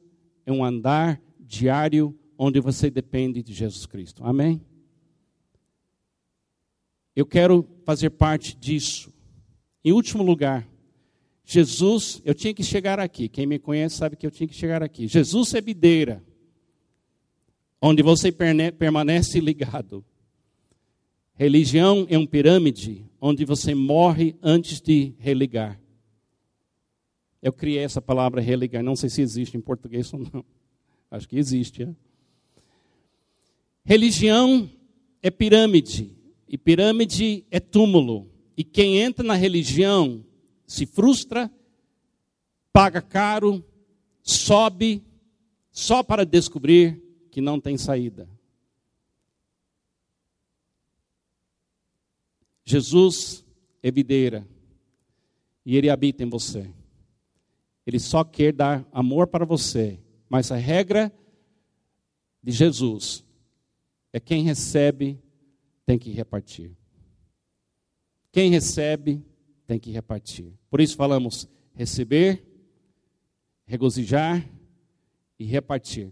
é 0.45 0.51
um 0.51 0.63
andar 0.63 1.21
diário 1.39 2.17
onde 2.38 2.59
você 2.59 2.89
depende 2.89 3.43
de 3.43 3.53
Jesus 3.53 3.86
Cristo. 3.86 4.23
Amém? 4.23 4.61
Eu 7.15 7.26
quero 7.26 7.67
fazer 7.86 8.09
parte 8.11 8.55
disso. 8.55 9.13
Em 9.84 9.91
último 9.91 10.23
lugar, 10.23 10.67
Jesus, 11.45 12.21
eu 12.26 12.34
tinha 12.34 12.53
que 12.53 12.63
chegar 12.63 12.99
aqui. 12.99 13.30
Quem 13.30 13.45
me 13.45 13.59
conhece 13.59 13.97
sabe 13.97 14.15
que 14.15 14.26
eu 14.26 14.32
tinha 14.32 14.47
que 14.47 14.55
chegar 14.55 14.82
aqui. 14.82 15.07
Jesus 15.07 15.53
é 15.53 15.61
videira, 15.61 16.23
onde 17.82 18.01
você 18.01 18.32
permanece 18.32 19.39
ligado. 19.39 20.03
Religião 21.36 22.07
é 22.09 22.17
um 22.17 22.26
pirâmide 22.26 23.05
onde 23.28 23.43
você 23.43 23.73
morre 23.73 24.36
antes 24.39 24.80
de 24.80 25.15
religar. 25.17 25.82
Eu 27.41 27.51
criei 27.51 27.84
essa 27.84 27.99
palavra 27.99 28.39
religar, 28.39 28.84
não 28.84 28.95
sei 28.95 29.09
se 29.09 29.19
existe 29.19 29.57
em 29.57 29.61
português 29.61 30.13
ou 30.13 30.19
não. 30.19 30.45
Acho 31.09 31.28
que 31.28 31.36
existe. 31.36 31.82
É? 31.82 31.95
Religião 33.84 34.69
é 35.23 35.32
pirâmide, 35.32 36.15
e 36.47 36.55
pirâmide 36.55 37.43
é 37.49 37.59
túmulo. 37.59 38.30
E 38.55 38.63
quem 38.63 38.99
entra 38.99 39.26
na 39.26 39.34
religião 39.34 40.23
se 40.67 40.86
frustra, 40.86 41.51
paga 42.71 43.01
caro, 43.01 43.65
sobe, 44.21 45.03
só 45.71 46.03
para 46.03 46.28
descobrir 46.28 47.01
que 47.32 47.41
não 47.41 47.59
tem 47.59 47.76
saída. 47.76 48.30
Jesus 52.66 53.45
é 53.82 53.91
videira 53.91 54.47
e 55.66 55.78
ele 55.78 55.89
habita 55.89 56.24
em 56.24 56.30
você. 56.30 56.70
Ele 57.86 57.99
só 57.99 58.24
quer 58.24 58.51
dar 58.51 58.88
amor 58.91 59.28
para 59.28 59.45
você, 59.45 59.99
mas 60.28 60.51
a 60.51 60.55
regra 60.55 61.13
de 62.41 62.51
Jesus 62.51 63.24
é 64.11 64.20
quem 64.20 64.43
recebe 64.43 65.22
tem 65.86 65.99
que 65.99 66.09
repartir. 66.09 66.76
Quem 68.32 68.49
recebe 68.49 69.24
tem 69.68 69.80
que 69.80 69.91
repartir. 69.91 70.51
Por 70.70 70.82
isso 70.82 70.95
falamos 70.95 71.47
receber, 71.74 72.43
regozijar 73.66 74.47
e 75.38 75.45
repartir. 75.45 76.11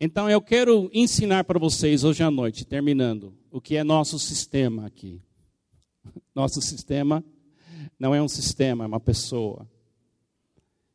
Então 0.00 0.30
eu 0.30 0.40
quero 0.40 0.88
ensinar 0.92 1.42
para 1.44 1.58
vocês 1.58 2.04
hoje 2.04 2.22
à 2.22 2.30
noite, 2.30 2.64
terminando, 2.64 3.34
o 3.50 3.60
que 3.60 3.76
é 3.76 3.82
nosso 3.82 4.18
sistema 4.18 4.86
aqui. 4.86 5.20
Nosso 6.34 6.60
sistema 6.60 7.24
não 7.98 8.14
é 8.14 8.22
um 8.22 8.28
sistema, 8.28 8.84
é 8.84 8.86
uma 8.86 9.00
pessoa. 9.00 9.68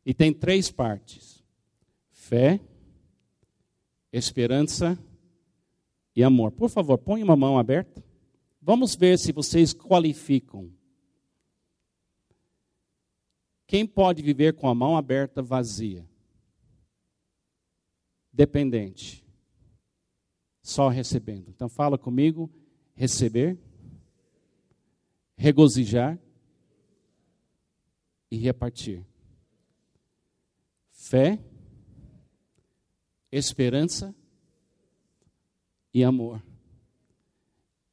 E 0.06 0.14
tem 0.14 0.34
três 0.34 0.72
partes: 0.72 1.44
fé, 2.12 2.60
esperança 4.12 4.98
e 6.16 6.24
amor. 6.24 6.52
Por 6.52 6.70
favor, 6.70 6.98
põe 6.98 7.24
uma 7.24 7.36
mão 7.36 7.58
aberta. 7.58 8.04
Vamos 8.62 8.96
ver 8.96 9.20
se 9.20 9.32
vocês 9.32 9.74
qualificam. 9.74 10.72
Quem 13.68 13.86
pode 13.86 14.22
viver 14.22 14.54
com 14.54 14.68
a 14.68 14.76
mão 14.76 14.96
aberta 14.96 15.42
vazia? 15.42 16.08
Dependente. 18.32 19.26
Só 20.62 20.88
recebendo. 20.88 21.50
Então 21.50 21.68
fala 21.68 21.98
comigo: 21.98 22.50
receber, 22.96 23.58
regozijar 25.44 26.18
e 28.32 28.38
repartir. 28.38 29.06
Fé, 30.90 31.38
esperança 33.30 34.16
e 35.94 36.02
amor. 36.02 36.42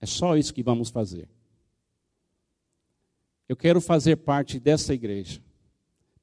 É 0.01 0.07
só 0.07 0.36
isso 0.36 0.55
que 0.55 0.62
vamos 0.62 0.90
fazer. 0.90 1.28
Eu 3.48 3.57
quero 3.57 3.80
fazer 3.80 4.18
parte 4.18 4.61
dessa 4.61 4.94
igreja, 4.94 5.42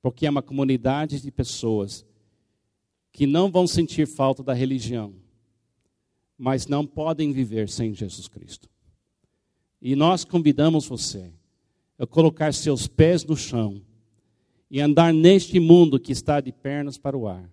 porque 0.02 0.26
é 0.26 0.30
uma 0.30 0.42
comunidade 0.42 1.20
de 1.20 1.30
pessoas 1.30 2.06
que 3.12 3.28
não 3.28 3.52
vão 3.52 3.68
sentir 3.68 4.08
falta 4.08 4.42
da 4.42 4.54
religião, 4.54 5.14
mas 6.38 6.68
não 6.68 6.88
podem 6.88 7.34
viver 7.34 7.68
sem 7.68 7.94
Jesus 7.94 8.30
Cristo. 8.30 8.70
E 9.82 9.96
nós 9.96 10.24
convidamos 10.24 10.88
você 10.88 11.32
a 11.98 12.06
colocar 12.06 12.54
seus 12.54 12.88
pés 12.88 13.24
no 13.24 13.36
chão 13.36 13.82
e 14.70 14.82
andar 14.82 15.14
neste 15.14 15.60
mundo 15.60 16.00
que 16.00 16.12
está 16.12 16.42
de 16.42 16.52
pernas 16.52 16.98
para 16.98 17.18
o 17.18 17.28
ar 17.28 17.50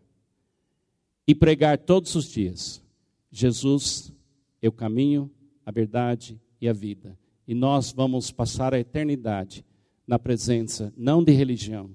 e 1.26 1.34
pregar 1.34 1.78
todos 1.78 2.14
os 2.14 2.26
dias: 2.26 2.82
Jesus 3.30 4.12
é 4.60 4.68
o 4.68 4.72
caminho, 4.72 5.30
a 5.64 5.70
verdade 5.70 6.40
e 6.60 6.68
a 6.68 6.72
vida. 6.72 7.18
E 7.46 7.54
nós 7.54 7.92
vamos 7.92 8.30
passar 8.30 8.72
a 8.72 8.78
eternidade 8.78 9.64
na 10.06 10.18
presença, 10.18 10.92
não 10.96 11.22
de 11.22 11.32
religião, 11.32 11.90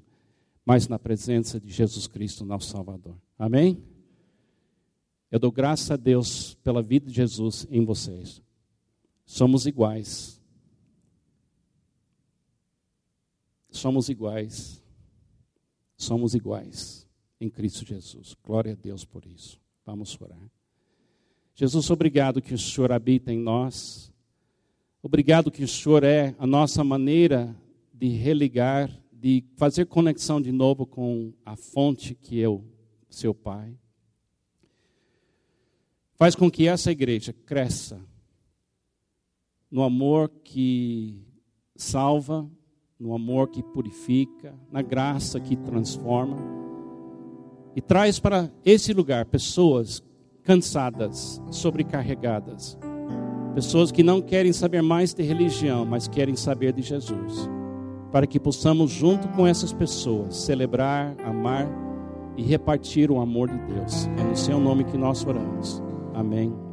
mas 0.65 0.87
na 0.87 0.99
presença 0.99 1.59
de 1.59 1.71
Jesus 1.71 2.07
Cristo, 2.07 2.45
nosso 2.45 2.69
Salvador. 2.69 3.15
Amém? 3.37 3.81
Eu 5.31 5.39
dou 5.39 5.51
graças 5.51 5.89
a 5.91 5.95
Deus 5.95 6.55
pela 6.63 6.81
vida 6.81 7.07
de 7.07 7.13
Jesus 7.13 7.67
em 7.69 7.83
vocês. 7.85 8.41
Somos 9.29 9.67
iguais. 9.67 10.41
Somos 13.69 14.09
iguais. 14.09 14.83
Somos 15.95 16.33
iguais 16.33 17.07
em 17.39 17.47
Cristo 17.47 17.85
Jesus. 17.85 18.35
Glória 18.43 18.73
a 18.73 18.75
Deus 18.75 19.05
por 19.05 19.27
isso. 19.27 19.61
Vamos 19.85 20.19
orar. 20.19 20.49
Jesus, 21.53 21.91
obrigado 21.91 22.41
que 22.41 22.55
o 22.55 22.57
Senhor 22.57 22.91
habita 22.91 23.31
em 23.31 23.37
nós. 23.37 24.11
Obrigado 24.99 25.51
que 25.51 25.63
o 25.63 25.67
Senhor 25.67 26.03
é 26.03 26.35
a 26.39 26.47
nossa 26.47 26.83
maneira 26.83 27.55
de 27.93 28.07
religar, 28.07 28.89
de 29.13 29.43
fazer 29.57 29.85
conexão 29.85 30.41
de 30.41 30.51
novo 30.51 30.87
com 30.87 31.31
a 31.45 31.55
fonte 31.55 32.15
que 32.15 32.41
é 32.41 32.49
o 32.49 32.63
seu 33.07 33.35
Pai. 33.35 33.77
Faz 36.15 36.33
com 36.33 36.49
que 36.49 36.67
essa 36.67 36.91
igreja 36.91 37.31
cresça 37.31 38.03
no 39.71 39.83
amor 39.83 40.29
que 40.43 41.23
salva, 41.75 42.49
no 42.99 43.13
amor 43.13 43.49
que 43.49 43.63
purifica, 43.63 44.53
na 44.71 44.81
graça 44.81 45.39
que 45.39 45.55
transforma. 45.55 46.37
E 47.75 47.81
traz 47.81 48.19
para 48.19 48.51
esse 48.65 48.93
lugar 48.93 49.25
pessoas 49.25 50.03
cansadas, 50.43 51.41
sobrecarregadas. 51.51 52.77
Pessoas 53.53 53.91
que 53.91 54.03
não 54.03 54.21
querem 54.21 54.51
saber 54.51 54.81
mais 54.81 55.13
de 55.13 55.23
religião, 55.23 55.85
mas 55.85 56.07
querem 56.07 56.35
saber 56.35 56.73
de 56.73 56.81
Jesus. 56.81 57.49
Para 58.11 58.27
que 58.27 58.39
possamos, 58.39 58.91
junto 58.91 59.27
com 59.29 59.45
essas 59.45 59.71
pessoas, 59.71 60.35
celebrar, 60.35 61.15
amar 61.23 61.67
e 62.35 62.43
repartir 62.43 63.11
o 63.11 63.19
amor 63.19 63.49
de 63.49 63.57
Deus. 63.73 64.07
É 64.17 64.23
no 64.23 64.35
seu 64.35 64.59
nome 64.59 64.83
que 64.83 64.97
nós 64.97 65.25
oramos. 65.25 65.81
Amém. 66.13 66.68